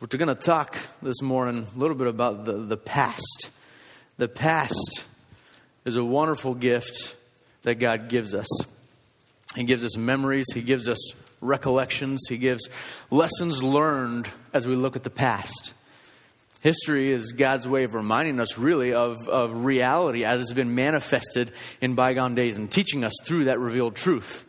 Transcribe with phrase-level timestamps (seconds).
[0.00, 3.50] We're going to talk this morning a little bit about the, the past.
[4.16, 5.04] The past
[5.84, 7.14] is a wonderful gift
[7.64, 8.46] that God gives us.
[9.54, 10.96] He gives us memories, He gives us
[11.42, 12.66] recollections, He gives
[13.10, 15.74] lessons learned as we look at the past.
[16.62, 21.52] History is God's way of reminding us, really, of, of reality as it's been manifested
[21.82, 24.46] in bygone days and teaching us through that revealed truth.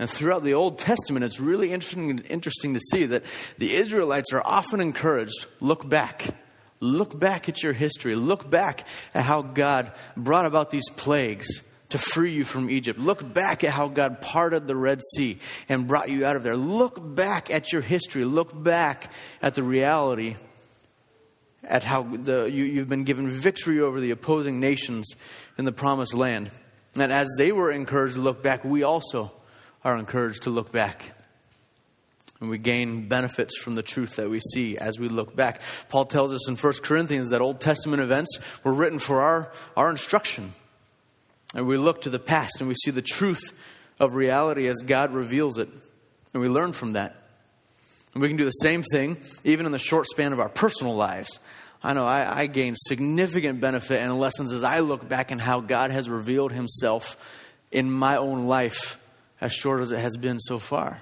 [0.00, 3.22] And throughout the Old Testament, it's really interesting, interesting to see that
[3.58, 6.34] the Israelites are often encouraged look back.
[6.80, 8.16] Look back at your history.
[8.16, 12.98] Look back at how God brought about these plagues to free you from Egypt.
[12.98, 15.36] Look back at how God parted the Red Sea
[15.68, 16.56] and brought you out of there.
[16.56, 18.24] Look back at your history.
[18.24, 20.36] Look back at the reality
[21.62, 25.10] at how the, you, you've been given victory over the opposing nations
[25.58, 26.50] in the promised land.
[26.94, 29.30] And as they were encouraged to look back, we also
[29.84, 31.12] are encouraged to look back.
[32.40, 35.60] And we gain benefits from the truth that we see as we look back.
[35.90, 39.90] Paul tells us in 1 Corinthians that Old Testament events were written for our, our
[39.90, 40.54] instruction.
[41.54, 43.52] And we look to the past and we see the truth
[43.98, 45.68] of reality as God reveals it.
[46.32, 47.16] And we learn from that.
[48.14, 50.94] And we can do the same thing even in the short span of our personal
[50.94, 51.38] lives.
[51.82, 55.60] I know I, I gain significant benefit and lessons as I look back and how
[55.60, 57.16] God has revealed Himself
[57.70, 58.99] in my own life,
[59.40, 61.00] as short as it has been so far.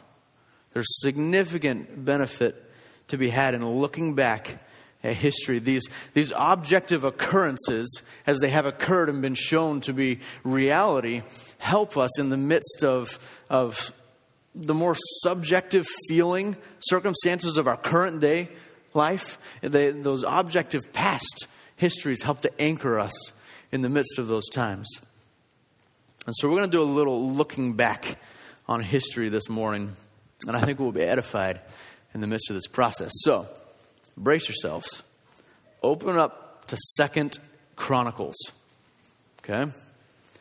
[0.72, 2.64] There's significant benefit
[3.08, 4.58] to be had in looking back
[5.02, 5.58] at history.
[5.58, 11.22] These, these objective occurrences, as they have occurred and been shown to be reality,
[11.58, 13.92] help us in the midst of, of
[14.54, 18.48] the more subjective feeling circumstances of our current day
[18.94, 23.14] life, they, those objective past histories help to anchor us
[23.70, 24.88] in the midst of those times.
[26.28, 28.18] And so we're going to do a little looking back
[28.66, 29.96] on history this morning,
[30.46, 31.58] and I think we'll be edified
[32.12, 33.12] in the midst of this process.
[33.24, 33.48] So,
[34.14, 35.02] brace yourselves.
[35.82, 37.38] Open up to Second
[37.76, 38.36] Chronicles.
[39.38, 39.72] Okay?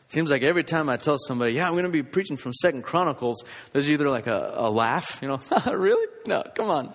[0.09, 2.81] Seems like every time I tell somebody, yeah, I'm going to be preaching from Second
[2.81, 5.39] Chronicles, there's either like a, a laugh, you know,
[5.71, 6.05] really?
[6.25, 6.93] No, come on.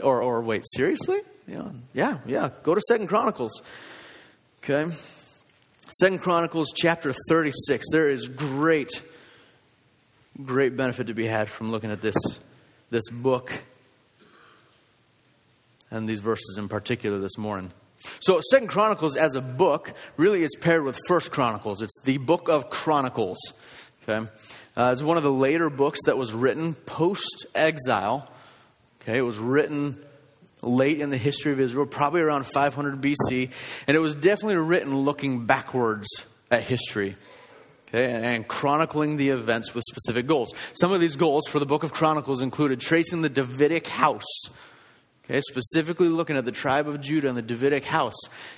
[0.00, 1.20] Or, or wait, seriously?
[1.46, 3.60] Know, yeah, yeah, go to Second Chronicles.
[4.62, 4.90] Okay?
[6.00, 7.84] Second Chronicles chapter 36.
[7.92, 9.00] There is great,
[10.44, 12.16] great benefit to be had from looking at this,
[12.90, 13.52] this book
[15.92, 17.70] and these verses in particular this morning.
[18.18, 21.80] So Second Chronicles as a book really is paired with First Chronicles.
[21.80, 23.38] It's the book of Chronicles.
[24.02, 24.28] Okay,
[24.76, 28.28] uh, it's one of the later books that was written post exile.
[29.00, 30.04] Okay, it was written
[30.64, 33.50] late in the history of Israel, probably around 500 BC,
[33.86, 36.08] and it was definitely written looking backwards
[36.50, 37.16] at history.
[37.88, 40.52] Okay, and chronicling the events with specific goals.
[40.72, 44.48] Some of these goals for the book of Chronicles included tracing the Davidic house
[45.24, 48.16] Okay, specifically looking at the tribe of Judah and the Davidic house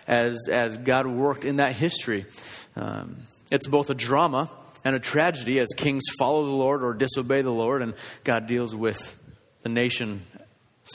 [0.09, 2.27] as, as God worked in that history.
[2.75, 3.19] Um,
[3.53, 4.51] it's both a drama
[4.85, 8.75] and a tragedy as kings follow the Lord or disobey the Lord, and God deals
[8.75, 9.21] with
[9.63, 10.23] the nation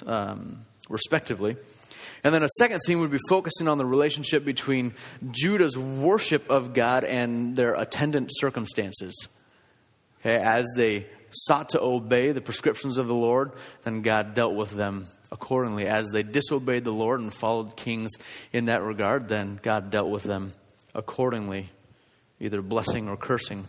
[0.05, 1.55] um, respectively.
[2.23, 4.93] And then a second theme would be focusing on the relationship between
[5.31, 9.27] Judah's worship of God and their attendant circumstances.
[10.19, 13.53] Okay, as they sought to obey the prescriptions of the Lord,
[13.83, 15.87] then God dealt with them accordingly.
[15.87, 18.11] As they disobeyed the Lord and followed kings
[18.53, 20.53] in that regard, then God dealt with them
[20.93, 21.69] accordingly,
[22.39, 23.67] either blessing or cursing.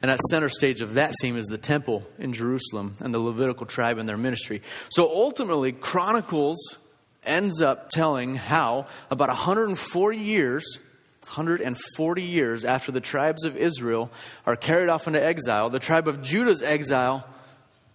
[0.00, 3.66] And at center stage of that theme is the temple in Jerusalem and the Levitical
[3.66, 4.62] tribe and their ministry.
[4.90, 6.76] So ultimately, Chronicles
[7.24, 10.78] ends up telling how about 140 years
[11.28, 14.10] 140 years after the tribes of Israel
[14.46, 17.28] are carried off into exile, the tribe of Judah's exile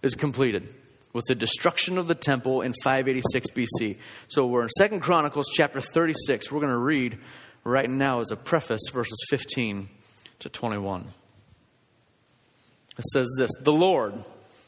[0.02, 0.72] is completed
[1.12, 3.98] with the destruction of the temple in 586 BC.
[4.28, 6.50] So we're in Second Chronicles chapter 36.
[6.50, 7.18] We're going to read
[7.64, 9.88] right now as a preface verses 15
[10.40, 11.06] to 21.
[12.98, 14.22] It says this The Lord,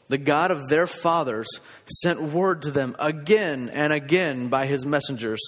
[0.09, 1.47] the God of their fathers,
[1.85, 5.41] sent word to them again and again by his messengers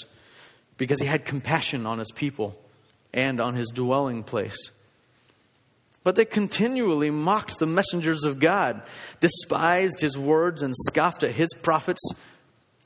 [0.77, 2.59] because he had compassion on his people
[3.13, 4.71] and on his dwelling place.
[6.03, 8.81] But they continually mocked the messengers of God,
[9.19, 12.01] despised his words, and scoffed at his prophets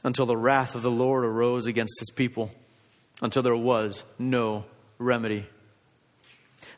[0.04, 2.52] until the wrath of the Lord arose against his people,
[3.22, 4.66] until there was no
[4.98, 5.46] remedy.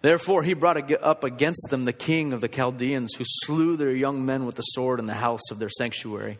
[0.01, 4.25] Therefore, he brought up against them the king of the Chaldeans, who slew their young
[4.25, 6.37] men with the sword in the house of their sanctuary,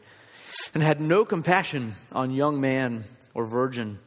[0.74, 4.00] and had no compassion on young man or virgin,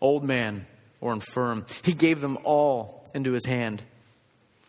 [0.00, 0.66] old man
[1.00, 1.64] or infirm.
[1.82, 3.82] He gave them all into his hand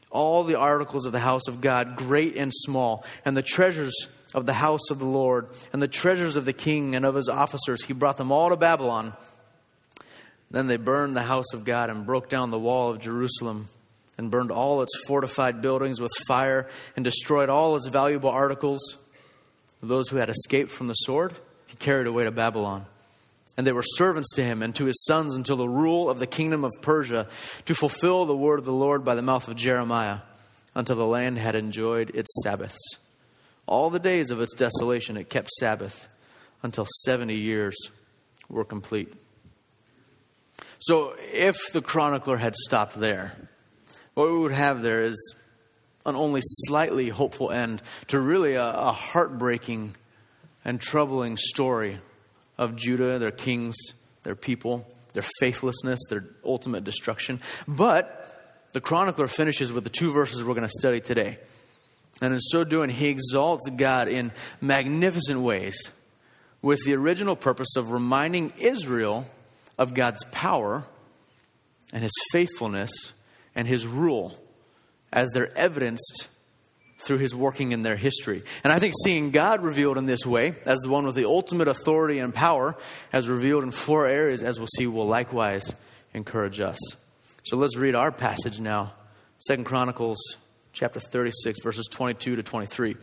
[0.09, 4.45] all the articles of the house of God, great and small, and the treasures of
[4.45, 7.83] the house of the Lord and the treasures of the king and of his officers.
[7.83, 9.13] He brought them all to Babylon.
[10.49, 13.69] Then they burned the house of God and broke down the wall of Jerusalem
[14.17, 18.79] and burned all its fortified buildings with fire and destroyed all its valuable articles.
[19.81, 21.35] Those who had escaped from the sword,
[21.67, 22.85] he carried away to Babylon.
[23.55, 26.27] And they were servants to him and to his sons until the rule of the
[26.27, 27.27] kingdom of Persia
[27.65, 30.19] to fulfill the word of the Lord by the mouth of Jeremiah,
[30.75, 32.79] until the land had enjoyed its Sabbaths.
[33.65, 36.07] All the days of its desolation it kept Sabbath
[36.61, 37.75] until 70 years
[38.47, 39.13] were complete.
[40.79, 43.46] So, if the chronicler had stopped there,
[44.17, 45.35] what we would have there is
[46.03, 49.93] an only slightly hopeful end to really a, a heartbreaking
[50.65, 51.99] and troubling story
[52.57, 53.75] of Judah, their kings,
[54.23, 57.39] their people, their faithlessness, their ultimate destruction.
[57.67, 61.37] But the chronicler finishes with the two verses we're going to study today.
[62.19, 65.91] And in so doing, he exalts God in magnificent ways
[66.63, 69.27] with the original purpose of reminding Israel
[69.77, 70.85] of God's power
[71.93, 73.13] and his faithfulness
[73.57, 74.39] and his rule
[75.11, 76.27] as they're evidenced
[76.99, 78.43] through his working in their history.
[78.63, 81.67] And I think seeing God revealed in this way, as the one with the ultimate
[81.67, 82.77] authority and power,
[83.11, 85.73] as revealed in four areas, as we'll see, will likewise
[86.13, 86.77] encourage us.
[87.43, 88.93] So let's read our passage now.
[89.39, 90.17] Second Chronicles
[90.71, 92.91] chapter 36, verses 22 to 23.
[92.91, 92.97] It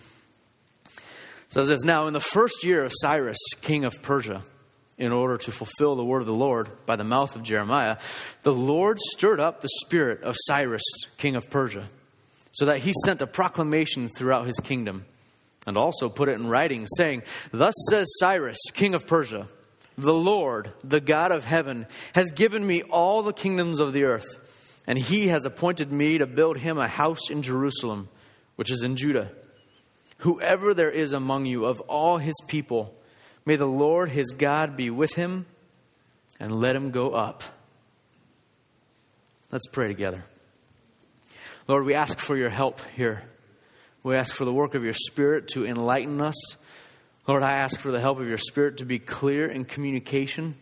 [1.48, 4.42] says this Now, in the first year of Cyrus, king of Persia,
[4.96, 7.96] in order to fulfill the word of the Lord by the mouth of Jeremiah,
[8.42, 10.84] the Lord stirred up the spirit of Cyrus,
[11.16, 11.88] king of Persia,
[12.52, 15.04] so that he sent a proclamation throughout his kingdom,
[15.66, 19.48] and also put it in writing, saying, Thus says Cyrus, king of Persia,
[19.96, 24.82] the Lord, the God of heaven, has given me all the kingdoms of the earth,
[24.86, 28.08] and he has appointed me to build him a house in Jerusalem,
[28.56, 29.30] which is in Judah.
[30.18, 32.94] Whoever there is among you of all his people,
[33.46, 35.46] May the Lord his God be with him
[36.40, 37.42] and let him go up.
[39.50, 40.24] Let's pray together.
[41.68, 43.22] Lord, we ask for your help here.
[44.02, 46.34] We ask for the work of your Spirit to enlighten us.
[47.26, 50.56] Lord, I ask for the help of your Spirit to be clear in communication,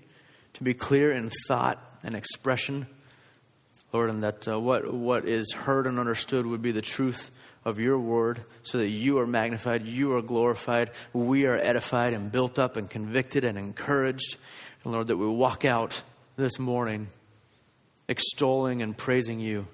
[0.55, 2.87] to be clear in thought and expression.
[3.93, 7.31] Lord, and that uh, what, what is heard and understood would be the truth
[7.65, 12.33] of your word so that you are magnified, you are glorified, we are edified and
[12.33, 14.37] built up and convicted and encouraged.
[14.85, 16.03] And Lord, that we walk out
[16.37, 17.09] this morning
[18.09, 19.67] extolling and praising you.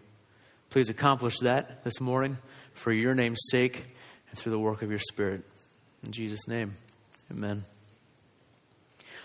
[0.70, 2.38] Please accomplish that this morning
[2.74, 3.84] for your name's sake
[4.28, 5.42] and through the work of your Spirit.
[6.04, 6.76] In Jesus' name,
[7.30, 7.64] amen.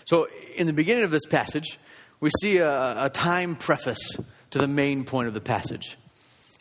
[0.06, 0.26] So,
[0.56, 1.78] in the beginning of this passage,
[2.20, 4.16] we see a, a time preface
[4.50, 5.96] to the main point of the passage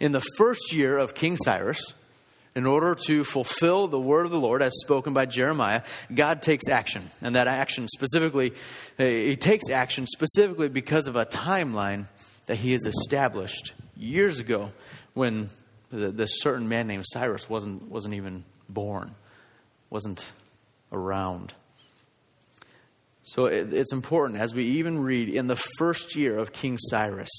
[0.04, 1.94] in the first year of King Cyrus,
[2.56, 5.82] in order to fulfill the word of the Lord as spoken by Jeremiah,
[6.14, 7.10] God takes action.
[7.22, 8.52] And that action specifically,
[9.00, 12.08] uh, he takes action specifically because of a timeline
[12.48, 14.74] that he has established years ago
[15.14, 15.50] when
[15.90, 19.16] this certain man named Cyrus wasn't, wasn't even born,
[19.90, 20.30] wasn't
[20.92, 21.54] around.
[23.24, 27.32] So it's important as we even read in the first year of King Cyrus,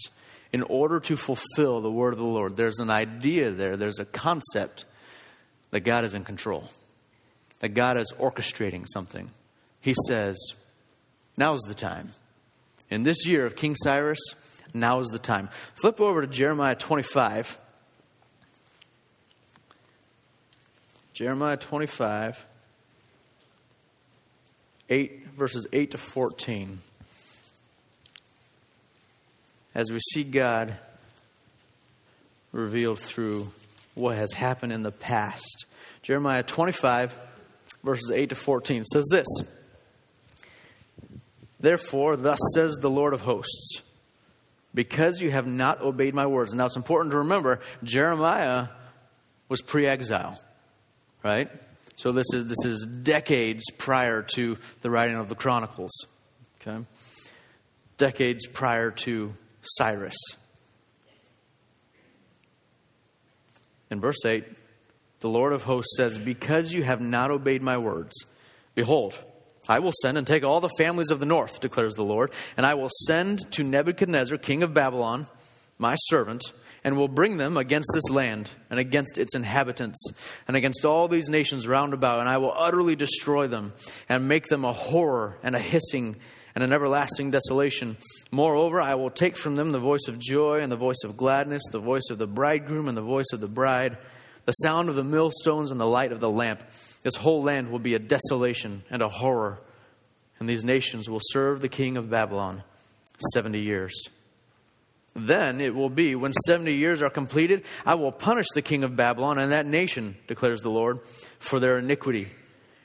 [0.54, 2.56] in order to fulfill the word of the Lord.
[2.56, 4.84] There's an idea there, there's a concept
[5.72, 6.70] that God is in control,
[7.58, 9.32] that God is orchestrating something.
[9.80, 10.36] He says,
[11.36, 12.14] Now's the time.
[12.88, 14.20] In this year of King Cyrus,
[14.72, 15.48] now is the time.
[15.74, 17.58] Flip over to Jeremiah 25.
[21.14, 22.46] Jeremiah 25,
[24.88, 26.78] 8, verses 8 to 14
[29.74, 30.76] as we see God
[32.52, 33.50] revealed through
[33.94, 35.66] what has happened in the past.
[36.02, 37.18] Jeremiah 25,
[37.82, 39.26] verses 8 to 14 says this
[41.58, 43.82] Therefore, thus says the Lord of hosts,
[44.74, 46.54] because you have not obeyed my words.
[46.54, 48.68] Now, it's important to remember Jeremiah
[49.48, 50.40] was pre exile,
[51.22, 51.48] right?
[51.96, 55.92] So this is, this is decades prior to the writing of the Chronicles,
[56.60, 56.84] okay?
[57.98, 59.32] Decades prior to
[59.64, 60.16] Cyrus.
[63.90, 64.44] In verse 8,
[65.20, 68.12] the Lord of hosts says, Because you have not obeyed my words,
[68.74, 69.18] behold,
[69.68, 72.66] I will send and take all the families of the north, declares the Lord, and
[72.66, 75.26] I will send to Nebuchadnezzar, king of Babylon,
[75.78, 76.42] my servant,
[76.84, 80.04] and will bring them against this land and against its inhabitants
[80.46, 83.72] and against all these nations round about, and I will utterly destroy them
[84.08, 86.16] and make them a horror and a hissing
[86.54, 87.96] and an everlasting desolation.
[88.30, 91.62] Moreover, I will take from them the voice of joy and the voice of gladness,
[91.70, 93.98] the voice of the bridegroom and the voice of the bride,
[94.44, 96.62] the sound of the millstones and the light of the lamp.
[97.02, 99.58] This whole land will be a desolation and a horror,
[100.38, 102.62] and these nations will serve the king of Babylon
[103.32, 104.08] 70 years.
[105.16, 108.96] Then it will be, when 70 years are completed, I will punish the king of
[108.96, 111.00] Babylon and that nation, declares the Lord,
[111.38, 112.28] for their iniquity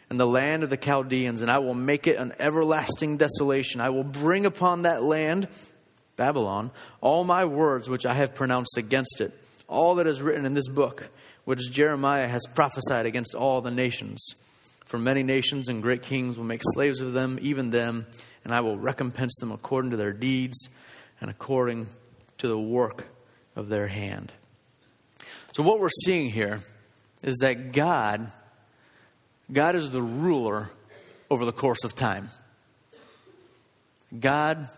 [0.09, 3.79] and the land of the Chaldeans, and I will make it an everlasting desolation.
[3.79, 5.47] I will bring upon that land,
[6.15, 9.37] Babylon, all my words which I have pronounced against it,
[9.67, 11.09] all that is written in this book,
[11.45, 14.33] which Jeremiah has prophesied against all the nations.
[14.85, 18.07] For many nations and great kings will make slaves of them, even them,
[18.43, 20.67] and I will recompense them according to their deeds
[21.21, 21.87] and according
[22.39, 23.05] to the work
[23.55, 24.31] of their hand.
[25.53, 26.61] So, what we're seeing here
[27.21, 28.31] is that God,
[29.51, 30.69] God is the ruler
[31.29, 32.29] over the course of time.
[34.17, 34.69] God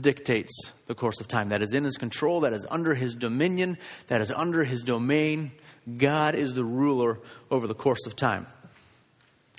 [0.00, 1.50] dictates the course of time.
[1.50, 3.78] That is in his control, that is under his dominion,
[4.08, 5.52] that is under his domain.
[5.98, 7.18] God is the ruler
[7.50, 8.46] over the course of time.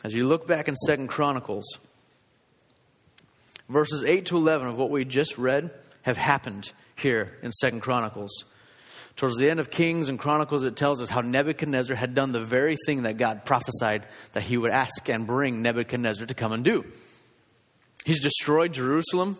[0.03, 1.65] As you look back in Second Chronicles,
[3.69, 5.71] verses 8 to 11 of what we just read
[6.03, 8.45] have happened here in Second Chronicles.
[9.15, 12.43] Towards the end of Kings and Chronicles, it tells us how Nebuchadnezzar had done the
[12.43, 16.65] very thing that God prophesied that he would ask and bring Nebuchadnezzar to come and
[16.65, 16.83] do.
[18.03, 19.37] He's destroyed Jerusalem,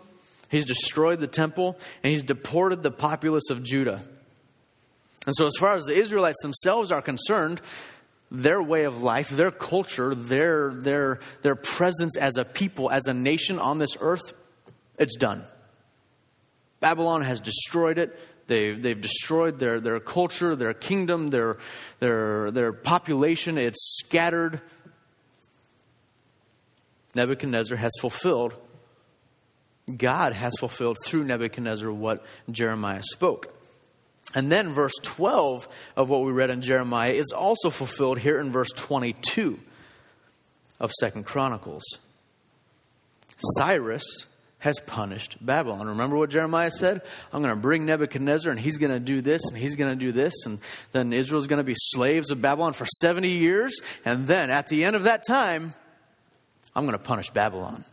[0.50, 4.02] he's destroyed the temple, and he's deported the populace of Judah.
[5.26, 7.60] And so, as far as the Israelites themselves are concerned,
[8.32, 13.14] their way of life, their culture, their, their, their presence as a people, as a
[13.14, 14.34] nation on this earth,
[14.98, 15.44] it's done.
[16.80, 18.18] Babylon has destroyed it.
[18.48, 21.58] They've, they've destroyed their, their culture, their kingdom, their,
[22.00, 23.58] their, their population.
[23.58, 24.62] It's scattered.
[27.16, 28.60] Nebuchadnezzar has fulfilled,
[29.96, 33.54] God has fulfilled through Nebuchadnezzar what Jeremiah spoke.
[34.34, 38.52] And then verse 12 of what we read in Jeremiah is also fulfilled here in
[38.52, 39.60] verse 22
[40.80, 41.84] of Second Chronicles.
[43.58, 44.26] Cyrus
[44.60, 45.88] has punished Babylon.
[45.88, 47.02] Remember what Jeremiah said?
[47.32, 50.06] I'm going to bring Nebuchadnezzar and he's going to do this and he's going to
[50.06, 50.34] do this.
[50.46, 50.60] And
[50.92, 53.80] then Israel's going to be slaves of Babylon for 70 years.
[54.06, 55.74] And then at the end of that time,
[56.76, 57.86] I'm going to punish Babylon.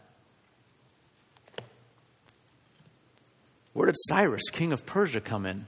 [3.72, 5.66] Where did Cyrus, king of Persia, come in?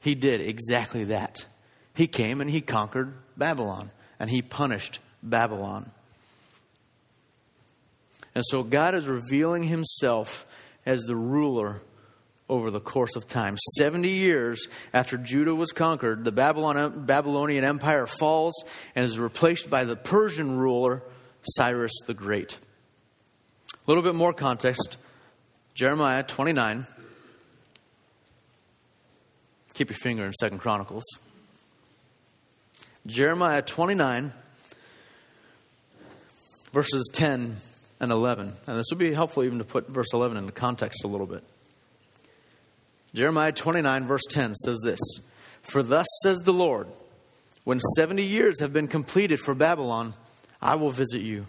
[0.00, 1.46] He did exactly that.
[1.94, 5.92] He came and he conquered Babylon and he punished Babylon.
[8.34, 10.46] And so God is revealing himself
[10.86, 11.82] as the ruler
[12.48, 13.56] over the course of time.
[13.78, 18.52] 70 years after Judah was conquered, the Babylon, Babylonian Empire falls
[18.94, 21.02] and is replaced by the Persian ruler,
[21.42, 22.58] Cyrus the Great.
[23.72, 24.96] A little bit more context
[25.74, 26.86] Jeremiah 29.
[29.74, 31.04] Keep your finger in Second Chronicles.
[33.06, 34.32] Jeremiah 29,
[36.72, 37.56] verses 10
[38.02, 38.52] and 11.
[38.66, 41.44] And this would be helpful even to put verse 11 into context a little bit.
[43.14, 44.98] Jeremiah 29, verse 10 says this
[45.62, 46.88] For thus says the Lord,
[47.64, 50.14] when 70 years have been completed for Babylon,
[50.60, 51.46] I will visit you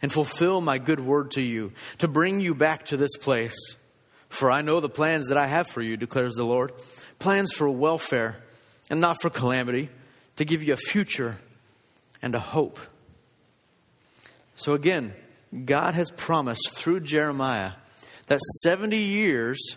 [0.00, 3.56] and fulfill my good word to you, to bring you back to this place.
[4.28, 6.72] For I know the plans that I have for you, declares the Lord
[7.18, 8.36] plans for welfare
[8.90, 9.88] and not for calamity,
[10.36, 11.38] to give you a future
[12.22, 12.78] and a hope.
[14.54, 15.14] So again,
[15.64, 17.72] God has promised through Jeremiah
[18.26, 19.76] that 70 years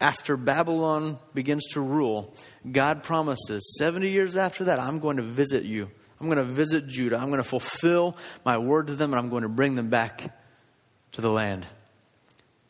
[0.00, 2.34] after Babylon begins to rule,
[2.70, 5.90] God promises 70 years after that, I'm going to visit you.
[6.20, 7.16] I'm going to visit Judah.
[7.16, 10.36] I'm going to fulfill my word to them, and I'm going to bring them back
[11.12, 11.66] to the land.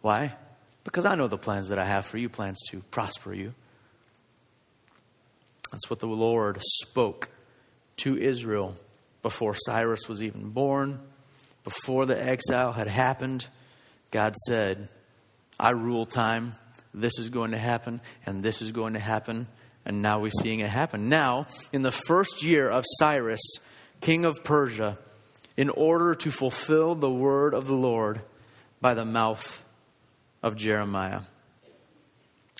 [0.00, 0.34] Why?
[0.84, 3.54] Because I know the plans that I have for you plans to prosper you.
[5.72, 7.28] That's what the Lord spoke
[7.98, 8.76] to Israel
[9.22, 11.00] before Cyrus was even born
[11.64, 13.46] before the exile had happened,
[14.10, 14.88] God said,
[15.58, 16.54] I rule time.
[16.92, 19.48] This is going to happen, and this is going to happen.
[19.84, 21.08] And now we're seeing it happen.
[21.08, 23.40] Now, in the first year of Cyrus,
[24.00, 24.98] king of Persia,
[25.56, 28.20] in order to fulfill the word of the Lord
[28.80, 29.62] by the mouth
[30.42, 31.22] of Jeremiah.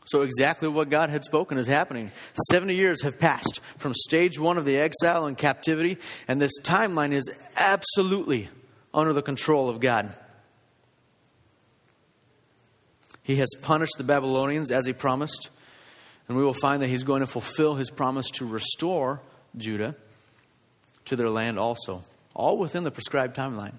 [0.07, 2.11] So, exactly what God had spoken is happening.
[2.51, 7.13] 70 years have passed from stage one of the exile and captivity, and this timeline
[7.13, 8.49] is absolutely
[8.95, 10.15] under the control of God.
[13.23, 15.51] He has punished the Babylonians as he promised,
[16.29, 19.21] and we will find that he's going to fulfill his promise to restore
[19.57, 19.97] Judah
[21.07, 23.75] to their land also, all within the prescribed timeline.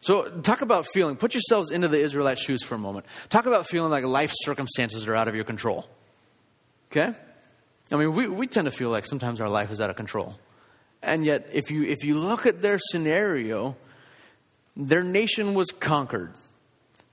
[0.00, 1.16] So, talk about feeling.
[1.16, 3.06] Put yourselves into the Israelite shoes for a moment.
[3.30, 5.88] Talk about feeling like life circumstances are out of your control.
[6.92, 7.12] Okay?
[7.90, 10.38] I mean, we, we tend to feel like sometimes our life is out of control.
[11.02, 13.76] And yet, if you, if you look at their scenario,
[14.76, 16.32] their nation was conquered,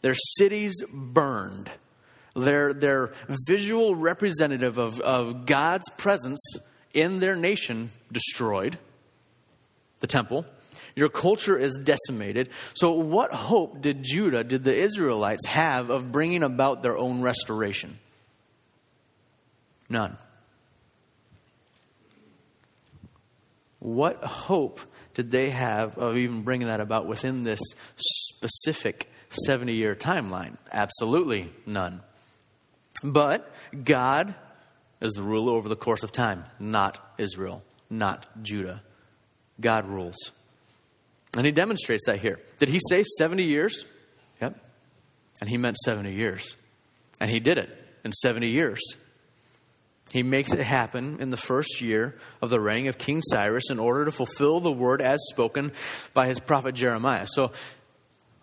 [0.01, 1.69] their cities burned,
[2.35, 3.13] their, their
[3.47, 6.39] visual representative of, of God's presence
[6.93, 8.77] in their nation destroyed,
[9.99, 10.45] the temple.
[10.95, 12.49] Your culture is decimated.
[12.75, 17.99] So, what hope did Judah, did the Israelites have of bringing about their own restoration?
[19.89, 20.17] None.
[23.85, 24.79] What hope
[25.13, 27.59] did they have of even bringing that about within this
[27.97, 30.57] specific 70 year timeline?
[30.71, 32.01] Absolutely none.
[33.03, 34.33] But God
[35.01, 38.81] is the ruler over the course of time, not Israel, not Judah.
[39.61, 40.31] God rules.
[41.37, 42.39] And he demonstrates that here.
[42.57, 43.85] Did he say 70 years?
[44.41, 44.57] Yep.
[45.41, 46.55] And he meant 70 years.
[47.19, 47.69] And he did it
[48.03, 48.81] in 70 years.
[50.11, 53.79] He makes it happen in the first year of the reign of King Cyrus in
[53.79, 55.71] order to fulfill the word as spoken
[56.13, 57.25] by his prophet Jeremiah.
[57.27, 57.51] So,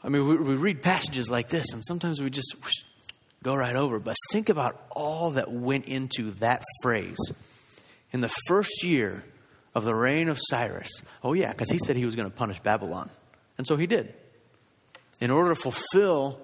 [0.03, 2.83] I mean, we, we read passages like this, and sometimes we just whoosh,
[3.43, 4.01] go right over.
[4.01, 7.19] But think about all that went into that phrase.
[8.13, 9.25] In the first year
[9.75, 10.91] of the reign of Cyrus.
[11.23, 13.11] Oh, yeah, because he said he was going to punish Babylon.
[13.57, 14.13] And so he did.
[15.21, 16.39] In order to fulfill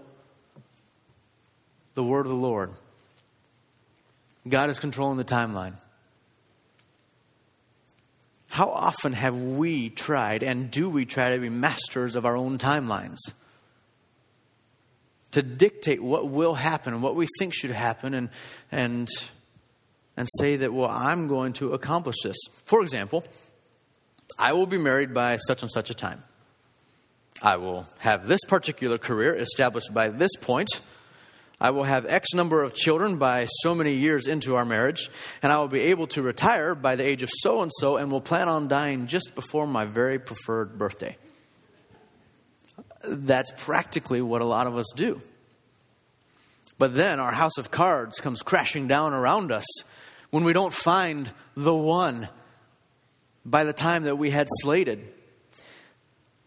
[1.95, 2.73] the word of the Lord,
[4.47, 5.75] God is controlling the timeline.
[8.49, 12.59] How often have we tried, and do we try to be masters of our own
[12.59, 13.19] timelines?
[15.33, 18.31] To dictate what will happen and what we think should happen, and,
[18.73, 19.09] and
[20.19, 22.37] and say that, well, I'm going to accomplish this.
[22.65, 23.23] For example,
[24.37, 26.25] I will be married by such and such a time.
[27.41, 30.69] I will have this particular career established by this point.
[31.61, 35.11] I will have X number of children by so many years into our marriage,
[35.43, 38.13] and I will be able to retire by the age of so and so, and
[38.13, 41.17] will plan on dying just before my very preferred birthday.
[43.05, 45.21] That's practically what a lot of us do.
[46.79, 49.67] But then our house of cards comes crashing down around us
[50.31, 52.29] when we don't find the one
[53.45, 55.13] by the time that we had slated.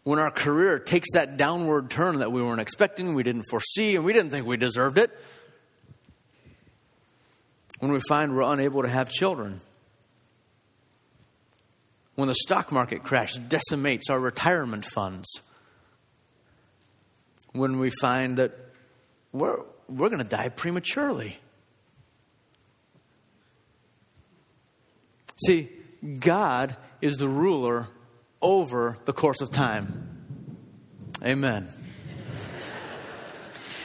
[0.03, 4.03] When our career takes that downward turn that we weren't expecting, we didn't foresee, and
[4.03, 5.11] we didn't think we deserved it.
[7.79, 9.61] When we find we're unable to have children.
[12.15, 15.27] When the stock market crash decimates our retirement funds.
[17.53, 18.57] When we find that
[19.31, 21.37] we're, we're going to die prematurely.
[25.45, 25.69] See,
[26.19, 27.87] God is the ruler
[28.41, 30.07] over the course of time.
[31.23, 31.71] Amen.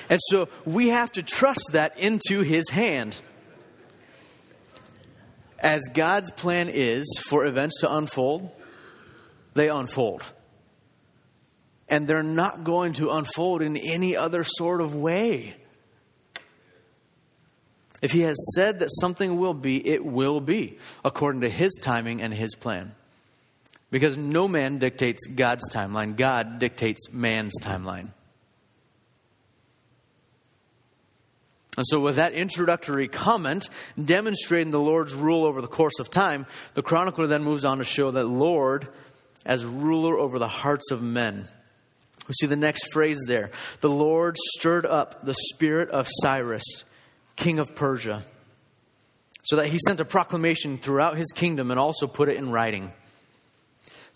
[0.09, 3.21] And so we have to trust that into His hand.
[5.59, 8.51] As God's plan is for events to unfold,
[9.55, 10.23] they unfold.
[11.89, 15.57] And they're not going to unfold in any other sort of way.
[18.03, 22.21] If he has said that something will be, it will be, according to his timing
[22.21, 22.95] and his plan.
[23.91, 28.11] Because no man dictates God's timeline, God dictates man's timeline.
[31.77, 33.69] And so, with that introductory comment
[34.03, 37.85] demonstrating the Lord's rule over the course of time, the chronicler then moves on to
[37.85, 38.89] show that Lord
[39.45, 41.49] as ruler over the hearts of men.
[42.27, 43.51] We see the next phrase there.
[43.81, 46.65] The Lord stirred up the spirit of Cyrus
[47.37, 48.25] king of Persia,
[49.43, 52.93] so that he sent a proclamation throughout his kingdom and also put it in writing.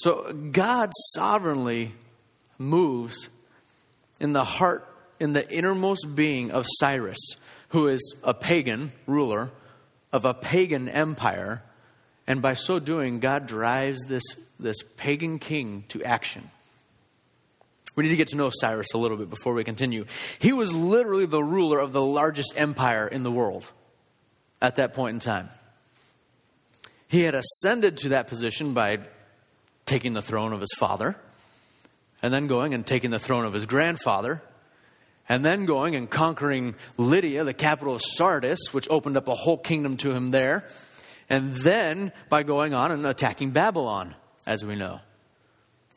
[0.00, 1.92] So God sovereignly
[2.56, 3.28] moves
[4.18, 4.88] in the heart,
[5.20, 7.18] in the innermost being of Cyrus,
[7.68, 9.50] who is a pagan ruler
[10.10, 11.62] of a pagan empire.
[12.26, 14.22] And by so doing, God drives this,
[14.58, 16.50] this pagan king to action.
[17.94, 20.06] We need to get to know Cyrus a little bit before we continue.
[20.38, 23.70] He was literally the ruler of the largest empire in the world
[24.62, 25.50] at that point in time.
[27.06, 29.00] He had ascended to that position by
[29.90, 31.16] taking the throne of his father,
[32.22, 34.40] and then going and taking the throne of his grandfather,
[35.28, 39.58] and then going and conquering Lydia, the capital of Sardis, which opened up a whole
[39.58, 40.64] kingdom to him there,
[41.28, 44.14] and then by going on and attacking Babylon,
[44.46, 45.00] as we know,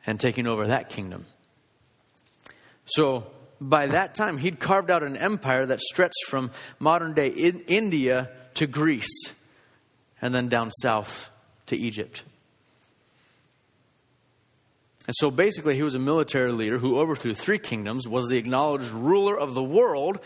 [0.07, 1.27] and taking over that kingdom.
[2.85, 3.27] So
[3.61, 8.65] by that time, he'd carved out an empire that stretched from modern day India to
[8.65, 9.33] Greece
[10.19, 11.29] and then down south
[11.67, 12.23] to Egypt.
[15.05, 18.89] And so basically, he was a military leader who overthrew three kingdoms, was the acknowledged
[18.91, 20.19] ruler of the world.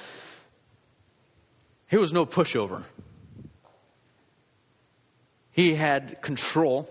[1.88, 2.84] He was no pushover.
[5.52, 6.88] He had control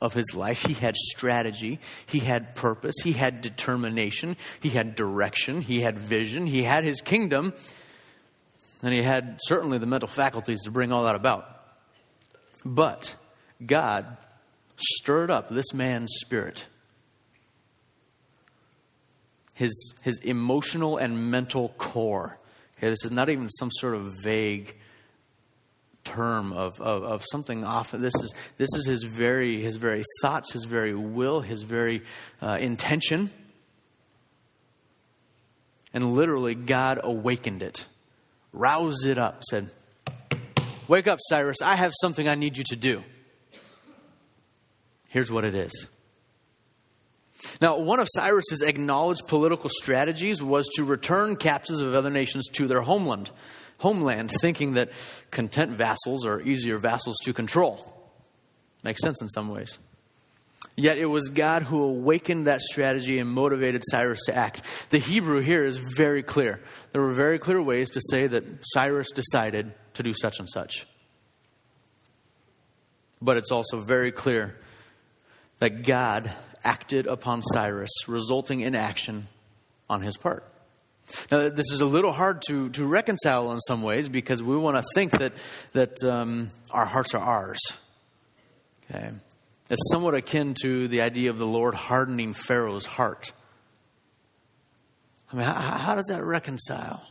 [0.00, 0.62] of his life.
[0.62, 6.46] He had strategy, he had purpose, he had determination, he had direction, he had vision,
[6.46, 7.54] he had his kingdom,
[8.82, 11.48] and he had certainly the mental faculties to bring all that about.
[12.64, 13.14] But
[13.64, 14.18] God
[14.76, 16.66] stirred up this man's spirit.
[19.54, 22.38] His, his emotional and mental core.
[22.78, 24.76] Okay, this is not even some sort of vague
[26.04, 27.92] term of, of, of something off.
[27.92, 32.02] This is, this is his very, his very thoughts, his very will, his very
[32.42, 33.30] uh, intention.
[35.92, 37.86] And literally, God awakened it,
[38.52, 39.70] roused it up, said,
[40.86, 41.62] Wake up, Cyrus.
[41.62, 43.02] I have something I need you to do.
[45.08, 45.86] Here's what it is.
[47.60, 52.66] Now, one of Cyrus's acknowledged political strategies was to return captives of other nations to
[52.66, 53.30] their homeland
[53.78, 54.90] homeland, thinking that
[55.30, 57.92] content vassals are easier vassals to control.
[58.82, 59.78] Makes sense in some ways.
[60.76, 64.62] Yet it was God who awakened that strategy and motivated Cyrus to act.
[64.90, 66.60] The Hebrew here is very clear.
[66.92, 70.86] There were very clear ways to say that Cyrus decided to do such and such.
[73.22, 74.58] But it's also very clear
[75.60, 76.30] that God
[76.64, 79.28] acted upon Cyrus, resulting in action
[79.88, 80.44] on his part.
[81.30, 84.78] Now, this is a little hard to, to reconcile in some ways because we want
[84.78, 85.34] to think that,
[85.72, 87.60] that um, our hearts are ours.
[88.90, 89.10] Okay?
[89.68, 93.32] It's somewhat akin to the idea of the Lord hardening Pharaoh's heart.
[95.30, 97.06] I mean, how, how does that reconcile?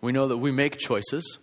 [0.00, 1.38] We know that we make choices.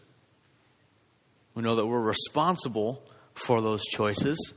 [1.55, 3.03] We know that we're responsible
[3.34, 4.53] for those choices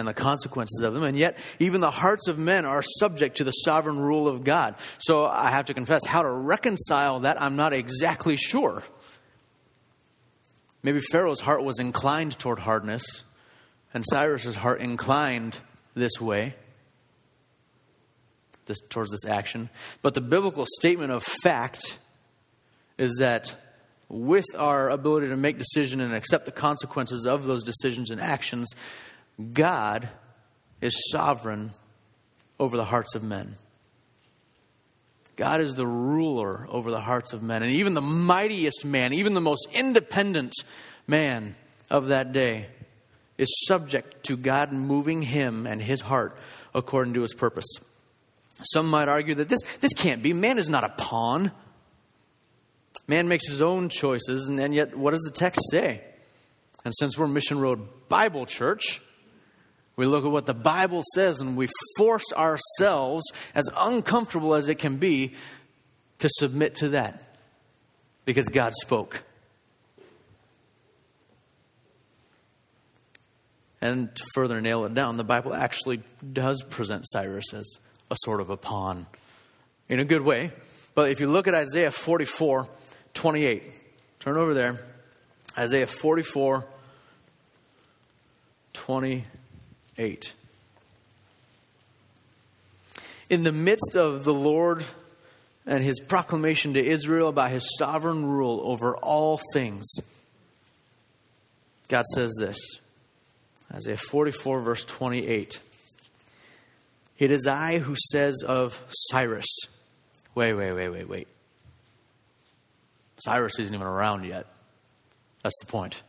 [0.00, 1.04] and the consequences of them.
[1.04, 4.74] And yet, even the hearts of men are subject to the sovereign rule of God.
[4.98, 8.82] So I have to confess, how to reconcile that, I'm not exactly sure.
[10.82, 13.04] Maybe Pharaoh's heart was inclined toward hardness,
[13.94, 15.58] and Cyrus's heart inclined
[15.94, 16.54] this way,
[18.66, 19.68] this, towards this action.
[20.02, 21.98] But the biblical statement of fact
[22.96, 23.54] is that
[24.08, 28.68] with our ability to make decisions and accept the consequences of those decisions and actions,
[29.52, 30.08] God
[30.80, 31.72] is sovereign
[32.58, 33.56] over the hearts of men.
[35.36, 37.62] God is the ruler over the hearts of men.
[37.62, 40.52] And even the mightiest man, even the most independent
[41.06, 41.56] man
[41.88, 42.66] of that day,
[43.38, 46.36] is subject to God moving him and his heart
[46.74, 47.64] according to his purpose.
[48.62, 50.34] Some might argue that this, this can't be.
[50.34, 51.50] Man is not a pawn.
[53.08, 56.02] Man makes his own choices, and, and yet, what does the text say?
[56.84, 59.00] And since we're Mission Road Bible Church,
[60.00, 63.22] we look at what the Bible says and we force ourselves,
[63.54, 65.34] as uncomfortable as it can be,
[66.20, 67.22] to submit to that
[68.24, 69.22] because God spoke.
[73.82, 76.00] And to further nail it down, the Bible actually
[76.32, 77.70] does present Cyrus as
[78.10, 79.04] a sort of a pawn
[79.90, 80.50] in a good way.
[80.94, 82.66] But if you look at Isaiah 44
[83.12, 83.70] 28,
[84.18, 84.82] turn over there.
[85.58, 86.64] Isaiah 44
[88.72, 89.24] 28.
[90.00, 90.32] 8.
[93.28, 94.82] In the midst of the Lord
[95.66, 99.86] and his proclamation to Israel about his sovereign rule over all things,
[101.88, 102.56] God says this
[103.72, 105.60] Isaiah 44, verse 28.
[107.18, 109.46] It is I who says of Cyrus,
[110.34, 111.28] wait, wait, wait, wait, wait.
[113.18, 114.46] Cyrus isn't even around yet.
[115.42, 116.02] That's the point.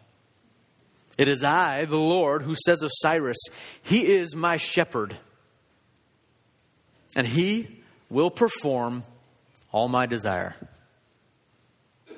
[1.21, 3.37] It is I, the Lord, who says of Cyrus,
[3.83, 5.15] He is my shepherd,
[7.15, 9.03] and He will perform
[9.71, 10.55] all my desire.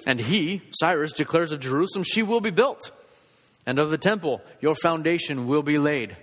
[0.08, 2.92] And He, Cyrus, declares of Jerusalem, She will be built,
[3.66, 6.16] and of the temple, your foundation will be laid.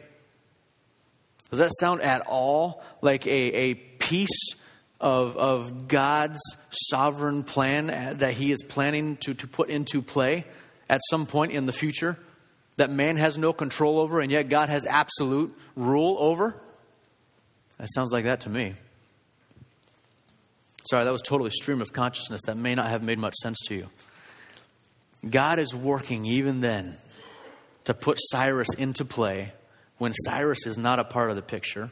[1.50, 4.54] Does that sound at all like a, a piece
[5.02, 6.40] of, of God's
[6.70, 10.46] sovereign plan that He is planning to, to put into play
[10.88, 12.16] at some point in the future?
[12.80, 16.56] That man has no control over and yet God has absolute rule over?
[17.78, 18.74] That sounds like that to me.
[20.88, 22.40] Sorry, that was totally stream of consciousness.
[22.46, 23.86] That may not have made much sense to you.
[25.28, 26.96] God is working even then
[27.84, 29.52] to put Cyrus into play
[29.98, 31.90] when Cyrus is not a part of the picture.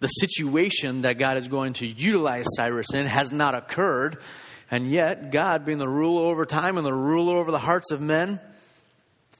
[0.00, 4.18] The situation that God is going to utilize Cyrus in has not occurred,
[4.70, 8.00] and yet God, being the ruler over time and the ruler over the hearts of
[8.00, 8.40] men,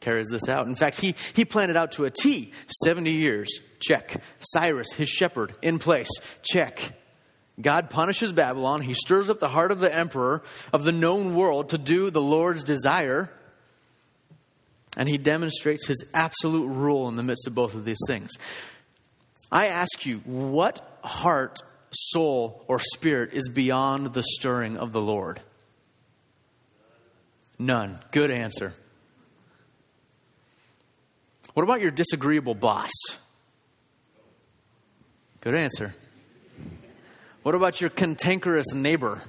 [0.00, 0.66] carries this out.
[0.66, 2.52] In fact, he, he planned it out to a T
[2.84, 3.60] 70 years.
[3.80, 4.20] Check.
[4.40, 6.10] Cyrus, his shepherd, in place.
[6.42, 6.92] Check.
[7.60, 8.82] God punishes Babylon.
[8.82, 12.20] He stirs up the heart of the emperor of the known world to do the
[12.20, 13.30] Lord's desire.
[14.96, 18.30] And he demonstrates his absolute rule in the midst of both of these things.
[19.50, 25.40] I ask you, what heart, soul, or spirit is beyond the stirring of the Lord?
[27.58, 27.98] None.
[28.10, 28.74] Good answer.
[31.56, 32.90] What about your disagreeable boss?
[35.40, 35.94] Good answer.
[37.44, 39.22] What about your cantankerous neighbor?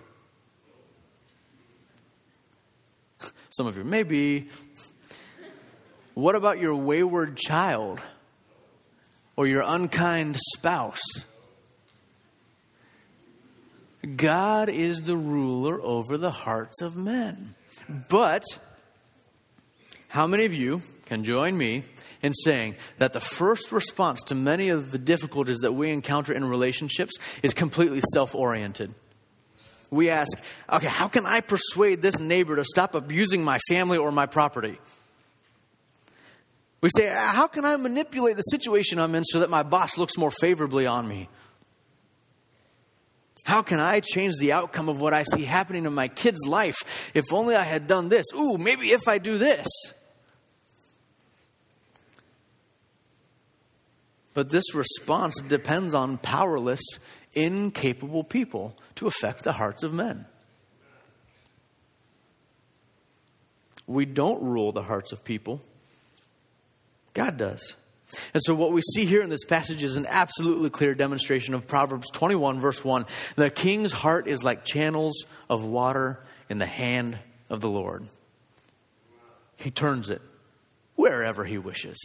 [3.52, 4.50] Some of you, maybe.
[6.16, 8.02] What about your wayward child
[9.38, 11.24] or your unkind spouse?
[14.18, 17.56] God is the ruler over the hearts of men.
[18.10, 18.44] But
[20.10, 21.86] how many of you can join me
[22.22, 26.46] in saying that the first response to many of the difficulties that we encounter in
[26.46, 28.94] relationships is completely self oriented?
[29.90, 30.38] We ask,
[30.70, 34.78] okay, how can I persuade this neighbor to stop abusing my family or my property?
[36.82, 39.98] We say, uh, How can I manipulate the situation I'm in so that my boss
[39.98, 41.30] looks more favorably on me?
[43.46, 47.12] How can I change the outcome of what I see happening in my kid's life?
[47.14, 48.26] If only I had done this.
[48.36, 49.68] Ooh, maybe if I do this.
[54.38, 56.84] But this response depends on powerless,
[57.34, 60.28] incapable people to affect the hearts of men.
[63.88, 65.64] We don't rule the hearts of people.
[67.16, 67.74] God does.
[68.36, 71.66] And so, what we see here in this passage is an absolutely clear demonstration of
[71.66, 73.06] Proverbs 21, verse 1.
[73.38, 77.18] The king's heart is like channels of water in the hand
[77.50, 78.06] of the Lord.
[79.58, 80.22] He turns it
[80.96, 81.98] wherever he wishes.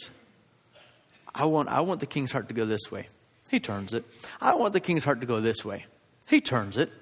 [1.34, 3.08] I want, I want the king's heart to go this way.
[3.50, 4.04] He turns it.
[4.40, 5.86] I want the king's heart to go this way.
[6.28, 6.92] He turns it.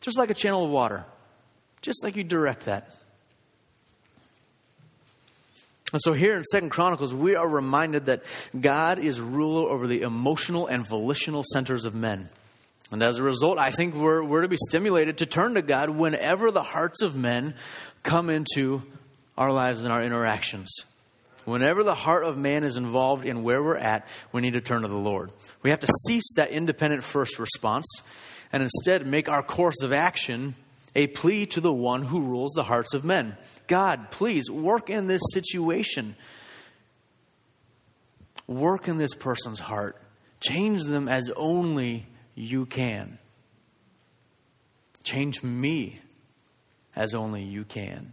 [0.00, 1.04] Just like a channel of water.
[1.82, 2.94] Just like you direct that.
[5.92, 8.22] And so here in Second Chronicles, we are reminded that
[8.58, 12.28] God is ruler over the emotional and volitional centers of men.
[12.90, 15.90] And as a result, I think we're, we're to be stimulated to turn to God
[15.90, 17.54] whenever the hearts of men
[18.02, 18.82] come into
[19.36, 20.70] our lives and our interactions.
[21.48, 24.82] Whenever the heart of man is involved in where we're at, we need to turn
[24.82, 25.30] to the Lord.
[25.62, 27.86] We have to cease that independent first response
[28.52, 30.56] and instead make our course of action
[30.94, 33.34] a plea to the one who rules the hearts of men.
[33.66, 36.16] God, please work in this situation.
[38.46, 39.96] Work in this person's heart.
[40.40, 43.18] Change them as only you can.
[45.02, 45.98] Change me
[46.94, 48.12] as only you can.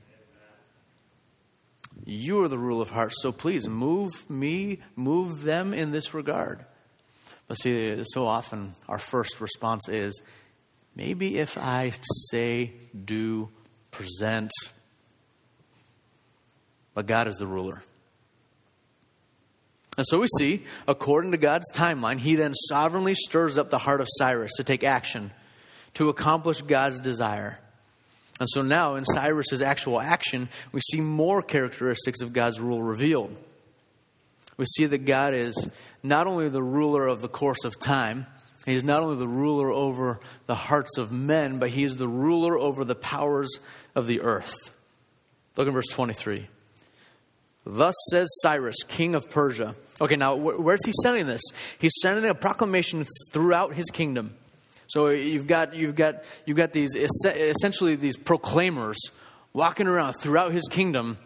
[2.05, 6.63] You are the rule of hearts, so please move me, move them in this regard.
[7.47, 10.21] But see, so often our first response is
[10.95, 11.93] maybe if I
[12.29, 13.49] say, do,
[13.91, 14.51] present,
[16.93, 17.83] but God is the ruler.
[19.97, 24.01] And so we see, according to God's timeline, he then sovereignly stirs up the heart
[24.01, 25.31] of Cyrus to take action
[25.95, 27.59] to accomplish God's desire.
[28.39, 33.35] And so now, in Cyrus's actual action, we see more characteristics of God's rule revealed.
[34.57, 35.69] We see that God is
[36.03, 38.25] not only the ruler of the course of time,
[38.65, 42.57] He's not only the ruler over the hearts of men, but He is the ruler
[42.57, 43.59] over the powers
[43.93, 44.75] of the earth.
[45.55, 46.47] Look at verse 23.
[47.65, 49.75] Thus says Cyrus, king of Persia.
[49.99, 51.41] Okay, now where's he sending this?
[51.79, 54.35] He's sending a proclamation throughout his kingdom.
[54.87, 58.97] So you've got you've got you've got these essentially these proclaimers
[59.53, 61.17] walking around throughout his kingdom,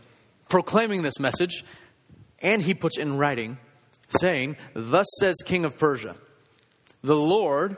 [0.47, 1.63] proclaiming this message,
[2.39, 3.57] and he puts in writing,
[4.19, 6.15] saying, "Thus says King of Persia,
[7.03, 7.77] the Lord."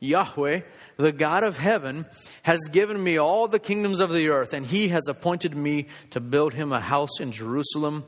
[0.00, 0.60] Yahweh,
[0.96, 2.06] the God of heaven,
[2.44, 6.20] has given me all the kingdoms of the earth, and he has appointed me to
[6.20, 8.04] build him a house in Jerusalem,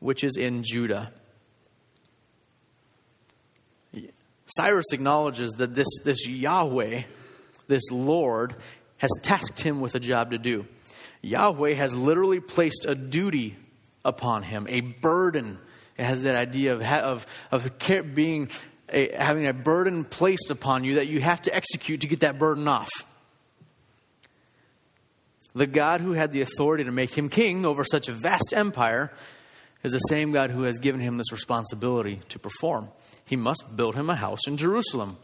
[0.00, 1.14] which is in Judah.
[4.56, 7.02] Cyrus acknowledges that this, this Yahweh,
[7.66, 8.56] this Lord,
[8.98, 10.66] has tasked him with a job to do.
[11.22, 13.56] Yahweh has literally placed a duty
[14.04, 15.58] upon him, a burden.
[15.96, 18.50] It has that idea of, of, of being
[18.88, 22.38] a, having a burden placed upon you that you have to execute to get that
[22.38, 22.88] burden off.
[25.54, 29.12] The God who had the authority to make him king over such a vast empire
[29.82, 32.88] is the same God who has given him this responsibility to perform.
[33.30, 35.16] He must build him a house in Jerusalem,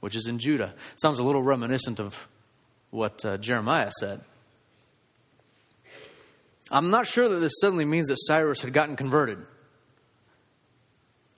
[0.00, 0.72] which is in Judah.
[0.96, 2.26] Sounds a little reminiscent of
[2.88, 4.22] what uh, Jeremiah said.
[6.70, 9.36] I'm not sure that this suddenly means that Cyrus had gotten converted.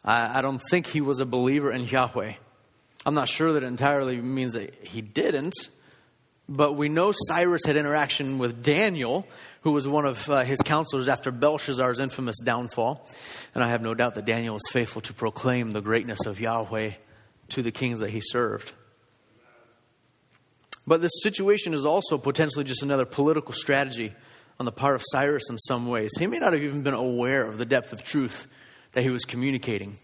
[0.05, 2.35] I, I don't think he was a believer in Yahweh.
[3.05, 5.55] I'm not sure that it entirely means that he didn't,
[6.49, 9.27] But we know Cyrus had interaction with Daniel,
[9.63, 13.09] who was one of uh, his counselors after Belshazzar's infamous downfall.
[13.55, 16.93] And I have no doubt that Daniel was faithful to proclaim the greatness of Yahweh
[17.51, 18.73] to the kings that he served.
[20.87, 24.13] But this situation is also potentially just another political strategy
[24.61, 26.11] on the part of Cyrus in some ways.
[26.19, 28.47] He may not have even been aware of the depth of truth
[28.93, 29.99] that he was communicating.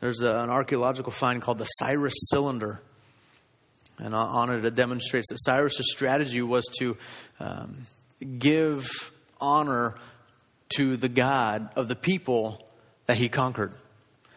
[0.00, 2.80] There's a, an archaeological find called the Cyrus Cylinder
[4.00, 6.96] and on it, it demonstrates that Cyrus's strategy was to
[7.38, 7.86] um,
[8.38, 9.96] give honor
[10.76, 12.66] to the God of the people
[13.06, 13.72] that he conquered.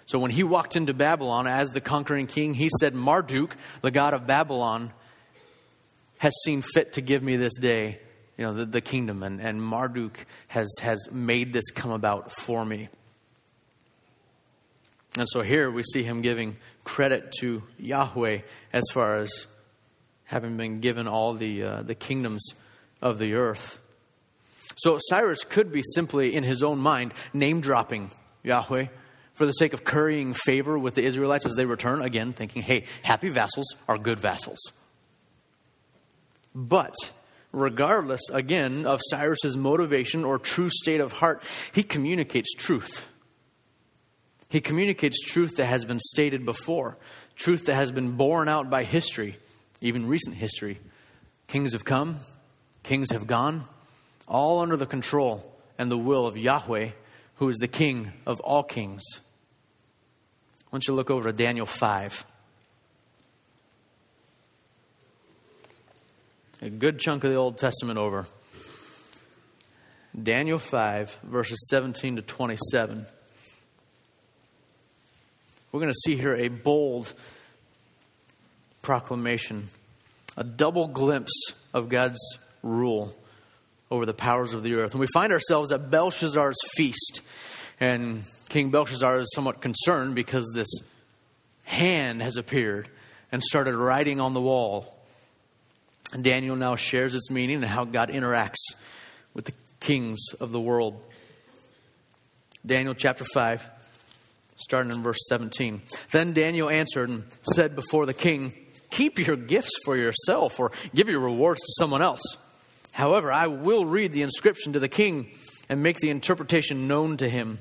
[0.06, 4.14] So when he walked into Babylon as the conquering king, he said, Marduk, the God
[4.14, 4.92] of Babylon,
[6.18, 8.00] has seen fit to give me this day,
[8.38, 9.24] you know, the, the kingdom.
[9.24, 12.90] And, and Marduk has, has made this come about for me.
[15.18, 18.40] And so here we see him giving credit to Yahweh
[18.74, 19.48] as far as
[20.26, 22.54] having been given all the, uh, the kingdoms
[23.02, 23.80] of the earth.
[24.76, 28.12] So Cyrus could be simply, in his own mind, name dropping
[28.44, 28.88] Yahweh
[29.34, 32.86] for the sake of currying favor with the Israelites as they return, again, thinking, hey,
[33.02, 34.60] happy vassals are good vassals.
[36.56, 36.94] But
[37.52, 43.10] regardless, again, of Cyrus's motivation or true state of heart, he communicates truth.
[44.50, 46.98] He communicates truth that has been stated before,
[47.36, 49.38] truth that has been borne out by history,
[49.84, 50.80] even recent history.
[51.48, 52.22] Kings have come,
[52.84, 53.66] kings have gone,
[54.28, 55.46] all under the control
[55.78, 56.90] and the will of Yahweh,
[57.36, 59.04] who is the King of all kings.
[60.62, 62.26] I want you look over to Daniel 5.
[66.62, 68.26] A good chunk of the Old Testament over.
[70.22, 73.06] Daniel 5, verses 17 to 27.
[75.72, 77.14] We're going to see here a bold
[78.84, 79.70] proclamation,
[80.38, 82.20] a double glimpse of God's
[82.62, 83.16] rule
[83.90, 84.92] over the powers of the earth.
[84.92, 87.22] And we find ourselves at Belshazzar's feast.
[87.80, 90.70] And King Belshazzar is somewhat concerned because this
[91.66, 92.88] hand has appeared
[93.32, 94.96] and started writing on the wall.
[96.12, 98.74] And Daniel now shares its meaning and how God interacts
[99.34, 101.02] with the kings of the world.
[102.66, 103.68] Daniel chapter 5,
[104.58, 105.82] starting in verse 17.
[106.12, 108.54] Then Daniel answered and said before the king,
[108.94, 112.22] Keep your gifts for yourself or give your rewards to someone else.
[112.92, 115.32] However, I will read the inscription to the king
[115.68, 117.58] and make the interpretation known to him.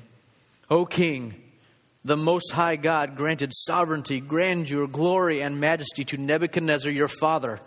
[0.69, 1.33] O king,
[2.05, 7.59] the Most High God granted sovereignty, grandeur, glory, and majesty to Nebuchadnezzar your father.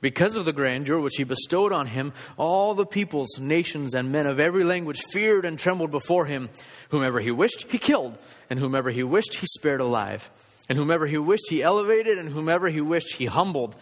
[0.00, 4.26] Because of the grandeur which he bestowed on him, all the peoples, nations, and men
[4.26, 6.50] of every language feared and trembled before him.
[6.90, 8.16] Whomever he wished, he killed,
[8.48, 10.30] and whomever he wished, he spared alive.
[10.68, 13.74] And whomever he wished, he elevated, and whomever he wished, he humbled.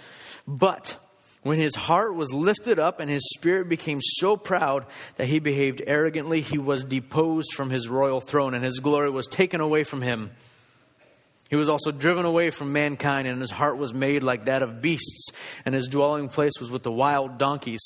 [0.46, 0.98] But
[1.42, 5.82] when his heart was lifted up and his spirit became so proud that he behaved
[5.86, 10.02] arrogantly, he was deposed from his royal throne, and his glory was taken away from
[10.02, 10.30] him.
[11.48, 14.80] He was also driven away from mankind, and his heart was made like that of
[14.80, 15.30] beasts,
[15.64, 17.84] and his dwelling place was with the wild donkeys.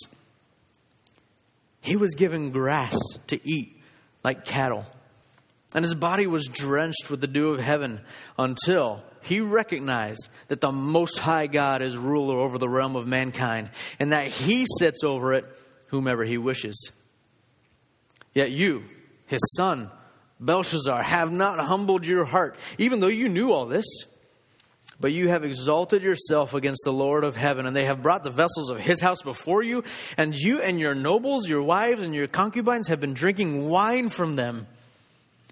[1.80, 3.80] He was given grass to eat
[4.22, 4.84] like cattle
[5.74, 8.00] and his body was drenched with the dew of heaven
[8.38, 13.70] until he recognized that the Most High God is ruler over the realm of mankind
[13.98, 15.44] and that he sits over it
[15.88, 16.90] whomever he wishes.
[18.34, 18.84] Yet you,
[19.26, 19.90] his son,
[20.38, 23.86] Belshazzar, have not humbled your heart, even though you knew all this.
[24.98, 28.30] But you have exalted yourself against the Lord of heaven, and they have brought the
[28.30, 29.82] vessels of his house before you,
[30.18, 34.36] and you and your nobles, your wives, and your concubines have been drinking wine from
[34.36, 34.66] them.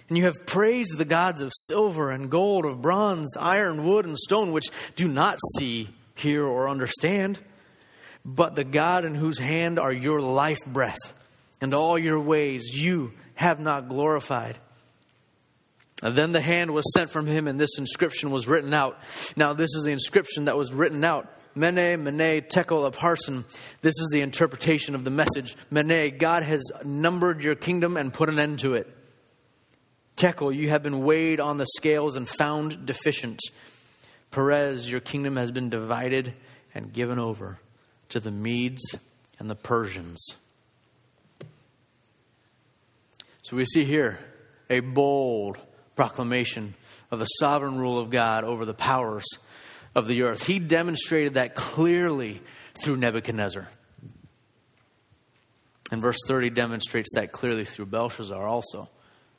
[0.09, 4.19] And you have praised the gods of silver and gold, of bronze, iron, wood, and
[4.19, 7.39] stone, which do not see, hear, or understand,
[8.25, 11.15] but the God in whose hand are your life breath,
[11.61, 14.59] and all your ways you have not glorified.
[16.03, 18.99] And then the hand was sent from him, and this inscription was written out.
[19.37, 21.29] Now, this is the inscription that was written out.
[21.55, 23.45] Mene, Mene, Tekel, Upharsin.
[23.83, 25.57] This is the interpretation of the message.
[25.71, 28.95] Mene, God has numbered your kingdom and put an end to it.
[30.19, 33.39] Tekel, you have been weighed on the scales and found deficient.
[34.33, 36.35] Peres, your kingdom has been divided
[36.75, 37.61] and given over
[38.09, 38.83] to the Medes
[39.39, 40.19] and the Persians.
[43.43, 44.19] So we see here
[44.69, 45.57] a bold
[45.95, 46.75] proclamation
[47.13, 49.25] of the sovereign rule of God over the powers
[49.95, 50.45] of the earth.
[50.45, 52.43] He demonstrated that clearly
[52.83, 53.69] through Nebuchadnezzar.
[55.93, 58.89] And verse 30 demonstrates that clearly through Belshazzar also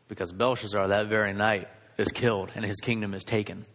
[0.09, 3.65] because Belshazzar that very night is killed and his kingdom is taken.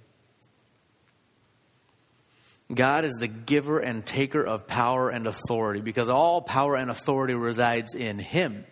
[2.73, 7.35] God is the giver and taker of power and authority because all power and authority
[7.35, 8.65] resides in Him.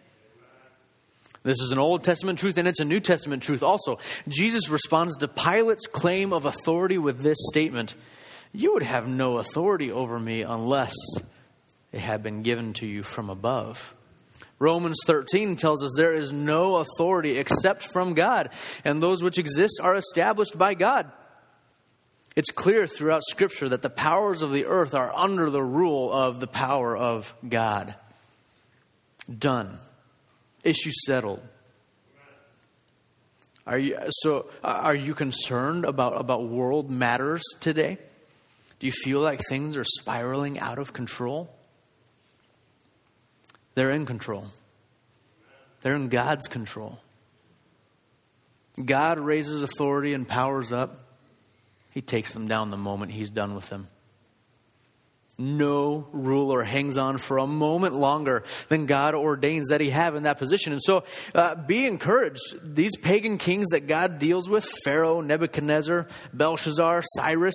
[1.43, 3.99] This is an Old Testament truth and it's a New Testament truth also.
[4.29, 7.95] Jesus responds to Pilate's claim of authority with this statement
[8.53, 10.95] You would have no authority over me unless
[11.93, 13.95] it had been given to you from above.
[14.63, 18.51] Romans 13 tells us there is no authority except from God,
[18.85, 21.11] and those which exist are established by God.
[22.37, 26.39] It's clear throughout Scripture that the powers of the earth are under the rule of
[26.39, 27.97] the power of God.
[29.37, 29.79] Done.
[30.63, 31.43] Issue settled.
[33.67, 37.99] Are you, so, are you concerned about, about world matters today?
[38.79, 41.53] Do you feel like things are spiraling out of control?
[43.75, 44.47] They're in control,
[45.83, 46.99] they're in God's control.
[48.83, 50.99] God raises authority and powers up.
[51.91, 53.87] He takes them down the moment he's done with them.
[55.37, 60.23] No ruler hangs on for a moment longer than God ordains that he have in
[60.23, 60.73] that position.
[60.73, 61.05] And so
[61.35, 62.41] uh, be encouraged.
[62.63, 67.55] These pagan kings that God deals with Pharaoh, Nebuchadnezzar, Belshazzar, Cyrus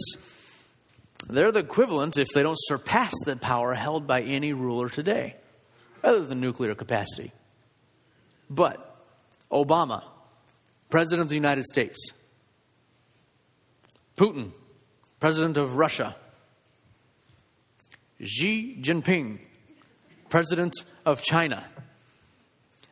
[1.30, 5.36] they're the equivalent, if they don't surpass the power held by any ruler today
[6.04, 7.32] other than nuclear capacity.
[8.50, 8.95] But
[9.52, 10.04] Obama,
[10.89, 12.12] President of the United States,
[14.16, 14.52] Putin,
[15.20, 16.16] President of Russia,
[18.24, 19.39] Xi Jinping,
[20.30, 20.74] President
[21.06, 21.64] of China.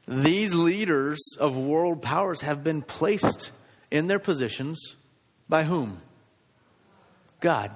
[0.08, 3.52] These leaders of world powers have been placed
[3.90, 4.96] in their positions
[5.50, 6.02] by whom?
[7.40, 7.76] God.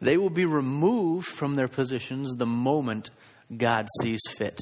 [0.00, 3.10] They will be removed from their positions the moment
[3.54, 4.58] God sees fit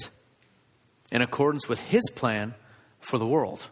[1.11, 2.55] in accordance with his plan
[3.01, 3.69] for the world.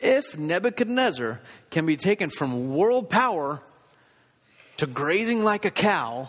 [0.00, 1.40] If Nebuchadnezzar
[1.70, 3.62] can be taken from world power
[4.76, 6.28] to grazing like a cow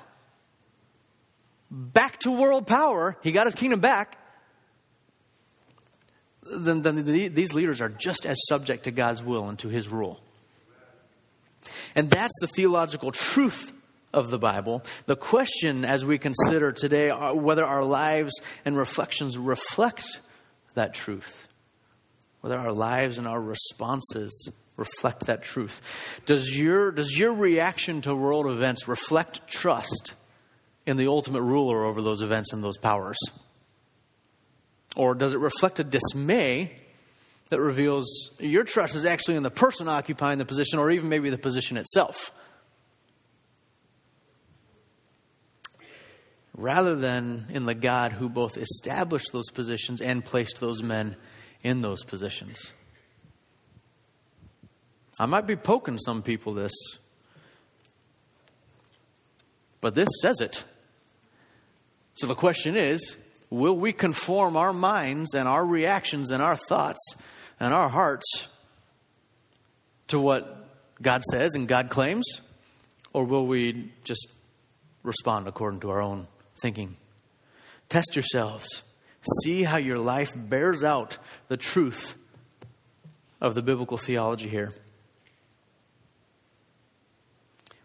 [1.70, 4.18] back to world power, he got his kingdom back,
[6.44, 10.22] then, then these leaders are just as subject to God's will and to his rule.
[11.96, 13.72] And that's the theological truth
[14.16, 14.82] of the Bible.
[15.06, 20.22] The question as we consider today whether our lives and reflections reflect
[20.74, 21.48] that truth,
[22.42, 26.22] whether our lives and our responses reflect that truth.
[26.26, 30.14] Does your, does your reaction to world events reflect trust
[30.86, 33.18] in the ultimate ruler over those events and those powers?
[34.96, 36.72] Or does it reflect a dismay
[37.50, 38.08] that reveals
[38.40, 41.76] your trust is actually in the person occupying the position or even maybe the position
[41.76, 42.32] itself?
[46.56, 51.16] Rather than in the God who both established those positions and placed those men
[51.64, 52.72] in those positions.
[55.20, 56.74] I might be poking some people this,
[59.82, 60.64] but this says it.
[62.16, 63.18] So the question is
[63.50, 67.02] will we conform our minds and our reactions and our thoughts
[67.60, 68.48] and our hearts
[70.08, 70.68] to what
[71.02, 72.42] God says and God claims?
[73.14, 74.28] Or will we just
[75.04, 76.28] respond according to our own
[76.62, 76.98] thinking.
[77.90, 78.84] Test yourselves.
[79.44, 82.16] See how your life bears out the truth
[83.42, 84.74] of the biblical theology here.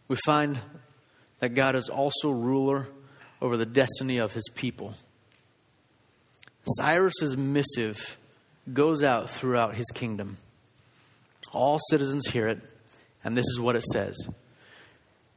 [0.09, 0.59] We find
[1.39, 2.89] that God is also ruler
[3.41, 4.95] over the destiny of his people.
[6.79, 8.19] Cyrus's missive
[8.73, 10.37] goes out throughout his kingdom.
[11.53, 12.61] All citizens hear it,
[13.25, 14.17] and this is what it says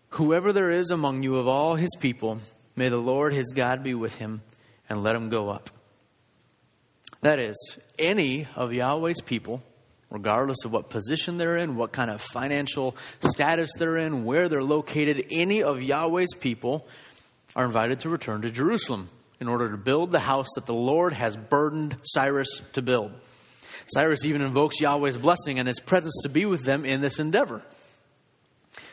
[0.10, 2.40] Whoever there is among you of all his people,
[2.76, 4.42] May the Lord his God be with him
[4.90, 5.70] and let him go up.
[7.22, 9.64] That is, any of Yahweh's people,
[10.10, 14.64] regardless of what position they're in, what kind of financial status they're in, where they're
[14.64, 16.88] located, any of Yahweh's people
[17.56, 19.10] are invited to return to Jerusalem
[19.40, 23.14] in order to build the house that the Lord has burdened Cyrus to build.
[23.88, 27.62] Cyrus even invokes Yahweh's blessing and his presence to be with them in this endeavor.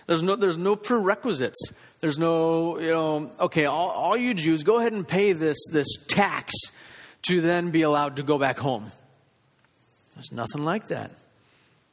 [0.07, 1.61] There's no, there's no prerequisites.
[2.01, 5.87] There's no, you know, okay, all, all you Jews, go ahead and pay this, this
[6.09, 6.53] tax
[7.23, 8.91] to then be allowed to go back home.
[10.15, 11.11] There's nothing like that.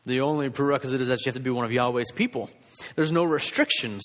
[0.05, 2.49] The only prerequisite is that you have to be one of Yahweh's people.
[2.95, 4.03] There's no restrictions.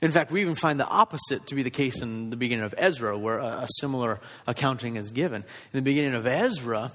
[0.00, 2.74] In fact, we even find the opposite to be the case in the beginning of
[2.78, 5.42] Ezra, where a, a similar accounting is given.
[5.42, 6.92] In the beginning of Ezra,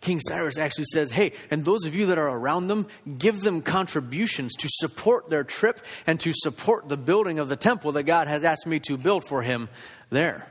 [0.00, 2.86] King Cyrus actually says, Hey, and those of you that are around them,
[3.18, 7.92] give them contributions to support their trip and to support the building of the temple
[7.92, 9.68] that God has asked me to build for him
[10.08, 10.46] there.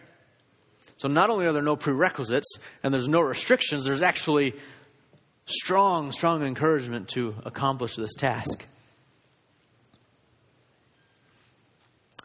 [0.98, 4.54] So not only are there no prerequisites and there's no restrictions, there's actually
[5.46, 8.66] strong, strong encouragement to accomplish this task.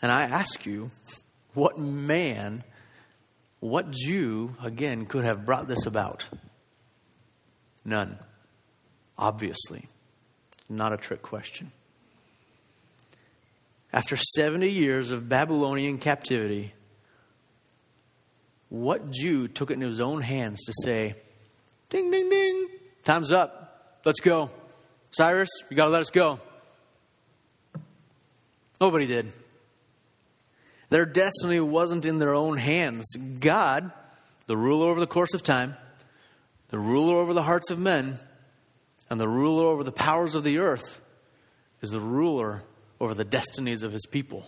[0.03, 0.91] And I ask you,
[1.55, 2.64] what man,
[3.61, 6.27] what Jew, again, could have brought this about?
[7.85, 8.18] None.
[9.18, 9.89] Obviously.
[10.68, 11.72] Not a trick question.
[13.93, 16.72] After 70 years of Babylonian captivity,
[18.68, 21.14] what Jew took it in his own hands to say,
[21.91, 22.68] ding, ding, ding,
[23.05, 24.51] time's up, let's go.
[25.12, 26.41] Cyrus, you got to let us go.
[28.80, 29.32] Nobody did.
[30.89, 33.07] Their destiny wasn't in their own hands.
[33.39, 33.93] God,
[34.47, 35.76] the ruler over the course of time,
[36.75, 38.18] the ruler over the hearts of men,
[39.09, 41.01] and the ruler over the powers of the earth,
[41.83, 42.64] is the ruler
[43.01, 44.45] over the destinies of his people.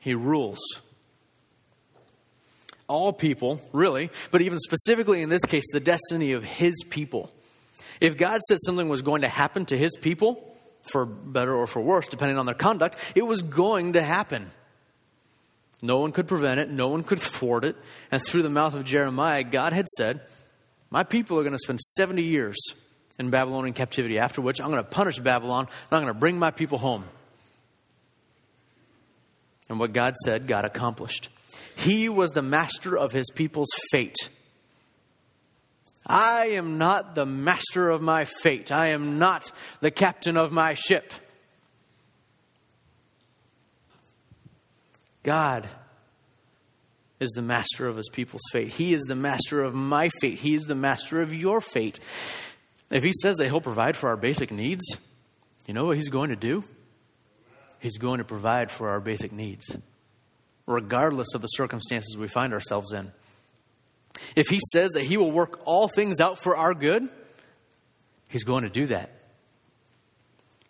[0.00, 0.58] He rules.
[2.88, 7.32] All people, really, but even specifically in this case, the destiny of his people.
[8.00, 10.56] If God said something was going to happen to his people,
[10.90, 14.50] for better or for worse, depending on their conduct, it was going to happen.
[15.84, 17.76] No one could prevent it, no one could thwart it.
[18.10, 20.22] And through the mouth of Jeremiah, God had said,
[20.88, 22.56] My people are going to spend 70 years
[23.18, 26.38] in Babylonian captivity, after which I'm going to punish Babylon and I'm going to bring
[26.38, 27.04] my people home.
[29.68, 31.28] And what God said, God accomplished.
[31.76, 34.30] He was the master of his people's fate.
[36.06, 38.72] I am not the master of my fate.
[38.72, 41.12] I am not the captain of my ship.
[45.24, 45.68] God
[47.18, 48.68] is the master of his people's fate.
[48.68, 50.38] He is the master of my fate.
[50.38, 51.98] He is the master of your fate.
[52.90, 54.84] If he says that he'll provide for our basic needs,
[55.66, 56.62] you know what he's going to do?
[57.80, 59.76] He's going to provide for our basic needs,
[60.66, 63.10] regardless of the circumstances we find ourselves in.
[64.36, 67.08] If he says that he will work all things out for our good,
[68.28, 69.10] he's going to do that,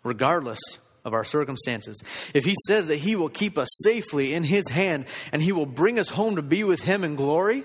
[0.03, 0.59] regardless
[1.05, 2.03] of our circumstances.
[2.33, 5.67] If he says that he will keep us safely in his hand and he will
[5.67, 7.63] bring us home to be with him in glory,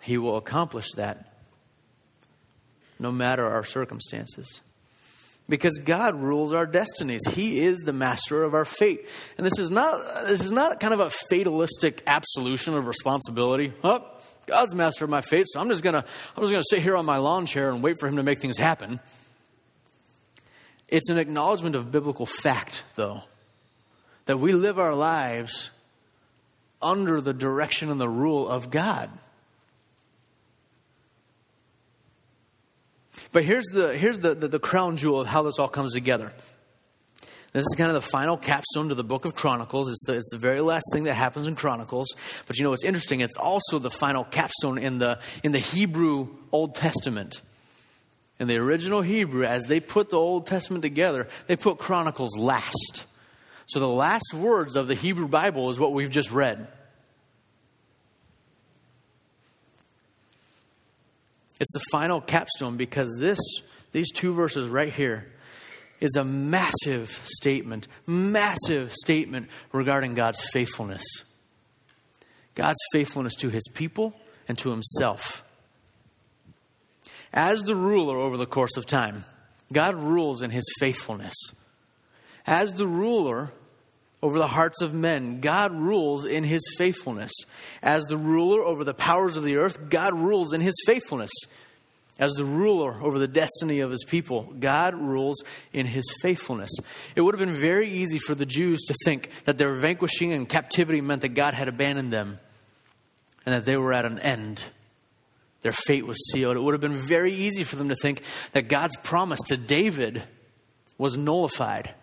[0.00, 1.32] he will accomplish that
[2.98, 4.60] no matter our circumstances.
[5.48, 7.20] Because God rules our destinies.
[7.28, 9.08] He is the master of our fate.
[9.36, 13.72] And this is not this is not kind of a fatalistic absolution of responsibility.
[13.82, 14.06] Oh,
[14.46, 16.04] God's master of my fate, so I'm just gonna
[16.36, 18.38] I'm just gonna sit here on my lawn chair and wait for him to make
[18.38, 19.00] things happen.
[20.92, 23.22] It's an acknowledgement of biblical fact, though,
[24.26, 25.70] that we live our lives
[26.82, 29.08] under the direction and the rule of God.
[33.32, 36.30] But here's the here's the, the, the crown jewel of how this all comes together.
[37.54, 39.90] This is kind of the final capstone to the book of Chronicles.
[39.90, 42.08] It's the, it's the very last thing that happens in Chronicles.
[42.46, 43.20] But you know what's interesting?
[43.20, 47.40] It's also the final capstone in the, in the Hebrew Old Testament.
[48.42, 53.04] In the original Hebrew, as they put the Old Testament together, they put Chronicles last.
[53.66, 56.66] So the last words of the Hebrew Bible is what we've just read.
[61.60, 63.38] It's the final capstone because this,
[63.92, 65.30] these two verses right here,
[66.00, 71.04] is a massive statement, massive statement regarding God's faithfulness.
[72.56, 74.14] God's faithfulness to his people
[74.48, 75.44] and to himself.
[77.32, 79.24] As the ruler over the course of time,
[79.72, 81.34] God rules in his faithfulness.
[82.46, 83.52] As the ruler
[84.22, 87.32] over the hearts of men, God rules in his faithfulness.
[87.82, 91.32] As the ruler over the powers of the earth, God rules in his faithfulness.
[92.18, 96.70] As the ruler over the destiny of his people, God rules in his faithfulness.
[97.16, 100.48] It would have been very easy for the Jews to think that their vanquishing and
[100.48, 102.38] captivity meant that God had abandoned them
[103.44, 104.62] and that they were at an end.
[105.62, 106.56] Their fate was sealed.
[106.56, 110.22] It would have been very easy for them to think that God's promise to David
[110.98, 111.94] was nullified.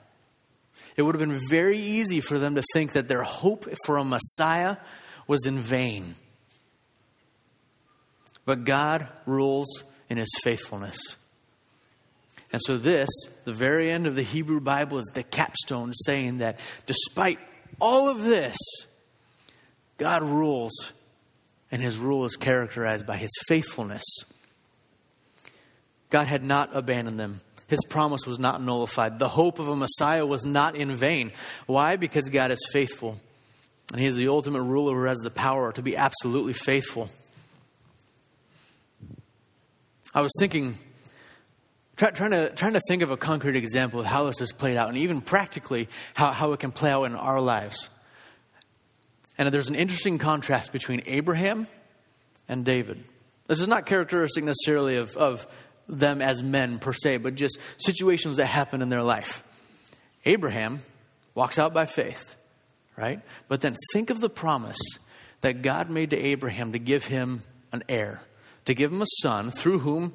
[0.95, 4.03] It would have been very easy for them to think that their hope for a
[4.03, 4.77] Messiah
[5.27, 6.15] was in vain.
[8.45, 10.99] But God rules in his faithfulness.
[12.51, 13.09] And so, this,
[13.45, 17.39] the very end of the Hebrew Bible, is the capstone saying that despite
[17.79, 18.57] all of this,
[19.99, 20.91] God rules,
[21.71, 24.03] and his rule is characterized by his faithfulness.
[26.09, 27.41] God had not abandoned them.
[27.67, 29.19] His promise was not nullified.
[29.19, 31.31] The hope of a Messiah was not in vain.
[31.67, 31.97] Why?
[31.97, 33.19] Because God is faithful.
[33.91, 37.11] And He is the ultimate ruler who has the power to be absolutely faithful.
[40.13, 40.75] I was thinking,
[41.95, 44.75] try, trying, to, trying to think of a concrete example of how this has played
[44.75, 47.89] out, and even practically how, how it can play out in our lives.
[49.39, 51.65] And there's an interesting contrast between Abraham
[52.49, 53.01] and David.
[53.47, 55.47] This is not characteristic necessarily of, of
[55.87, 59.41] them as men per se, but just situations that happen in their life.
[60.25, 60.81] Abraham
[61.35, 62.35] walks out by faith,
[62.97, 63.21] right?
[63.47, 64.77] But then think of the promise
[65.39, 68.21] that God made to Abraham to give him an heir,
[68.65, 70.11] to give him a son through whom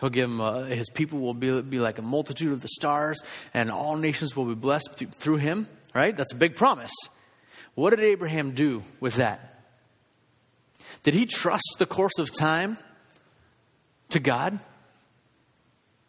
[0.00, 3.22] he'll give him, uh, his people will be, be like a multitude of the stars,
[3.54, 6.16] and all nations will be blessed through him, right?
[6.16, 6.92] That's a big promise.
[7.76, 9.62] What did Abraham do with that?
[11.02, 12.78] Did he trust the course of time
[14.08, 14.58] to God?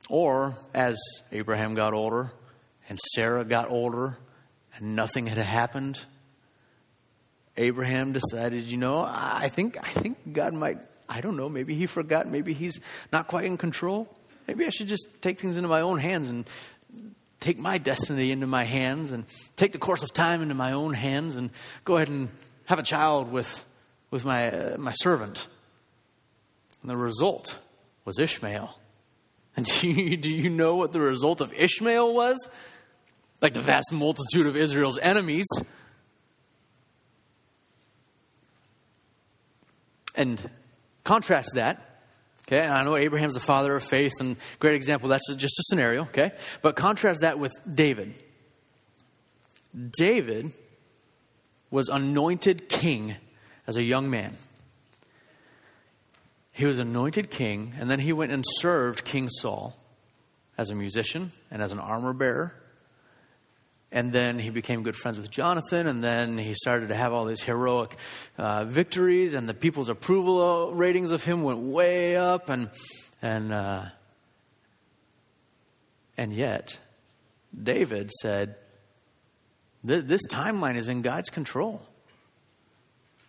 [0.09, 0.97] Or, as
[1.34, 2.32] Abraham got older
[2.88, 4.18] and Sarah got older
[4.78, 6.01] and nothing had happened,
[7.57, 10.78] Abraham decided, you know, I think, I think God might,
[11.09, 12.80] I don't know, maybe he forgot, maybe he's
[13.11, 14.07] not quite in control.
[14.47, 16.47] Maybe I should just take things into my own hands and
[17.48, 19.24] take my destiny into my hands and
[19.56, 21.50] take the course of time into my own hands and
[21.86, 22.28] go ahead and
[22.66, 23.66] have a child with,
[24.12, 25.48] with my, uh, my servant.
[26.82, 27.58] And the result
[28.04, 28.78] was Ishmael.
[29.56, 32.50] And do you, do you know what the result of Ishmael was?
[33.39, 35.48] Like the vast multitude of Israel's enemies.
[40.16, 40.50] And
[41.06, 41.97] contrast that.
[42.48, 45.10] Okay, and I know Abraham's the father of faith and great example.
[45.10, 46.32] That's just a scenario, okay?
[46.62, 48.14] But contrast that with David.
[49.98, 50.54] David
[51.70, 53.16] was anointed king
[53.68, 54.34] as a young man.
[56.54, 59.76] He was anointed king, and then he went and served King Saul
[60.58, 62.56] as a musician and as an armor bearer.
[63.92, 67.24] And then he became good friends with Jonathan, and then he started to have all
[67.24, 67.96] these heroic
[68.38, 72.70] uh, victories, and the people's approval ratings of him went way up, and
[73.22, 73.86] and uh,
[76.18, 76.78] and yet,
[77.64, 78.56] David said,
[79.84, 81.82] "This timeline is in God's control."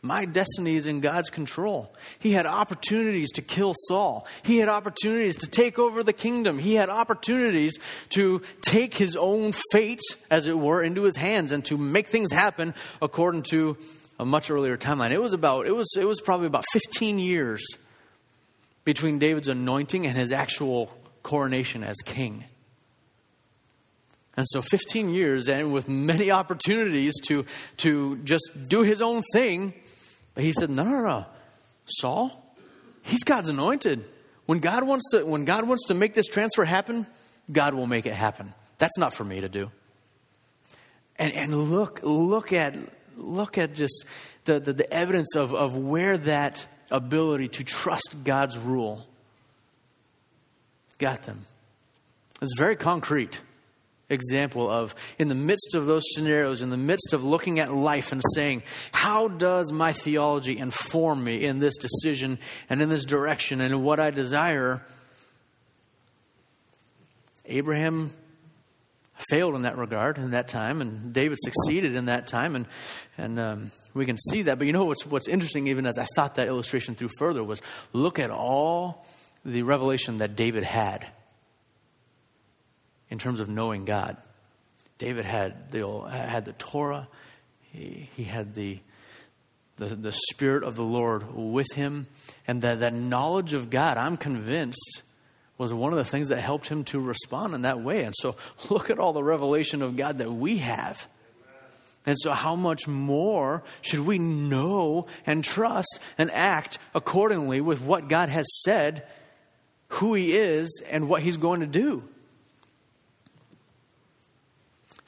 [0.00, 1.92] My destiny is in God's control.
[2.20, 4.28] He had opportunities to kill Saul.
[4.44, 6.58] He had opportunities to take over the kingdom.
[6.58, 7.78] He had opportunities
[8.10, 12.30] to take his own fate, as it were, into his hands and to make things
[12.30, 13.76] happen according to
[14.20, 15.10] a much earlier timeline.
[15.10, 17.64] It was about it was it was probably about 15 years
[18.84, 20.94] between David's anointing and his actual
[21.24, 22.44] coronation as king.
[24.36, 27.44] And so 15 years and with many opportunities to
[27.78, 29.74] to just do his own thing
[30.44, 31.26] he said, No, no, no.
[31.86, 32.54] Saul,
[33.02, 34.04] he's God's anointed.
[34.46, 37.06] When God wants to, when God wants to make this transfer happen,
[37.50, 38.54] God will make it happen.
[38.78, 39.70] That's not for me to do.
[41.16, 42.76] And, and look, look at,
[43.16, 44.04] look at just
[44.44, 49.06] the, the, the evidence of, of where that ability to trust God's rule
[50.98, 51.46] got them.
[52.40, 53.40] It's very concrete
[54.10, 58.12] example of in the midst of those scenarios, in the midst of looking at life
[58.12, 62.38] and saying, How does my theology inform me in this decision
[62.70, 64.82] and in this direction and in what I desire?
[67.44, 68.10] Abraham
[69.30, 72.66] failed in that regard in that time, and David succeeded in that time, and
[73.16, 74.58] and um, we can see that.
[74.58, 77.62] But you know what's what's interesting, even as I thought that illustration through further, was
[77.92, 79.06] look at all
[79.44, 81.06] the revelation that David had
[83.10, 84.16] in terms of knowing God.
[84.98, 87.08] David had the, had the Torah,
[87.72, 88.78] he, he had the,
[89.76, 92.06] the, the Spirit of the Lord with him,
[92.46, 95.02] and that, that knowledge of God, I'm convinced,
[95.56, 98.04] was one of the things that helped him to respond in that way.
[98.04, 98.36] And so,
[98.70, 101.06] look at all the revelation of God that we have.
[102.06, 108.08] And so, how much more should we know and trust and act accordingly with what
[108.08, 109.06] God has said,
[109.88, 112.02] who He is, and what He's going to do?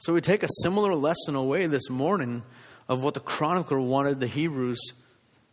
[0.01, 2.41] So we take a similar lesson away this morning
[2.89, 4.79] of what the chronicler wanted the Hebrews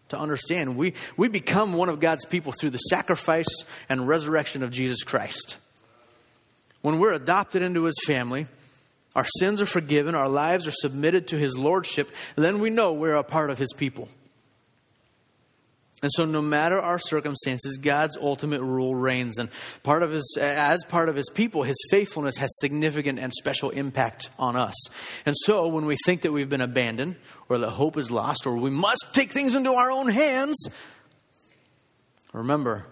[0.09, 0.79] to understand.
[0.79, 3.47] We, we become one of God's people through the sacrifice
[3.91, 5.59] and resurrection of Jesus Christ.
[6.81, 8.47] When we're adopted into his family,
[9.15, 13.17] our sins are forgiven, our lives are submitted to his lordship, then we know we're
[13.17, 14.09] a part of his people.
[16.01, 19.39] And so, no matter our circumstances, God's ultimate rule reigns.
[19.39, 19.49] And
[19.83, 24.31] part of his, as part of his people, his faithfulness has significant and special impact
[24.39, 24.77] on us.
[25.27, 27.17] And so, when we think that we've been abandoned,
[27.49, 30.69] or that hope is lost, or we must take things into our own hands,
[32.33, 32.87] remember,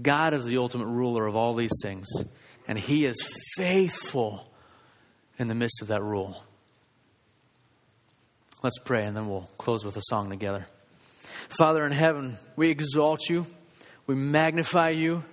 [0.00, 2.08] God is the ultimate ruler of all these things.
[2.66, 3.16] And he is
[3.56, 4.50] faithful
[5.38, 6.42] in the midst of that rule.
[8.62, 10.66] Let's pray, and then we'll close with a song together.
[11.48, 13.46] Father in heaven, we exalt you,
[14.06, 15.24] we magnify you.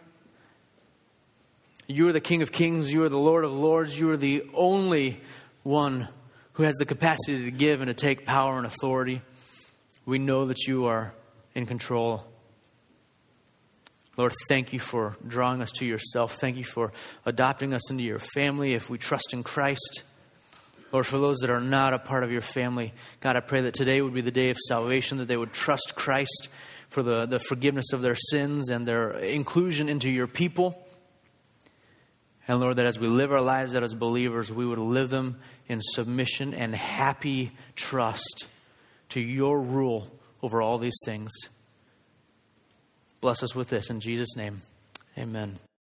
[1.88, 4.50] You are the King of Kings, you are the Lord of Lords, you are the
[4.54, 5.22] only
[5.64, 6.08] one
[6.54, 9.22] who has the capacity to give and to take power and authority.
[10.06, 11.14] We know that you are
[11.54, 12.26] in control.
[14.18, 16.38] Lord, thank you for drawing us to yourself.
[16.40, 16.94] Thank you for
[17.26, 20.04] adopting us into your family if we trust in Christ.
[20.96, 23.74] Lord, for those that are not a part of your family, God, I pray that
[23.74, 26.48] today would be the day of salvation, that they would trust Christ
[26.88, 30.82] for the, the forgiveness of their sins and their inclusion into your people.
[32.48, 35.38] And Lord, that as we live our lives out as believers, we would live them
[35.68, 38.48] in submission and happy trust
[39.10, 40.10] to your rule
[40.42, 41.34] over all these things.
[43.20, 44.62] Bless us with this in Jesus' name.
[45.18, 45.60] Amen.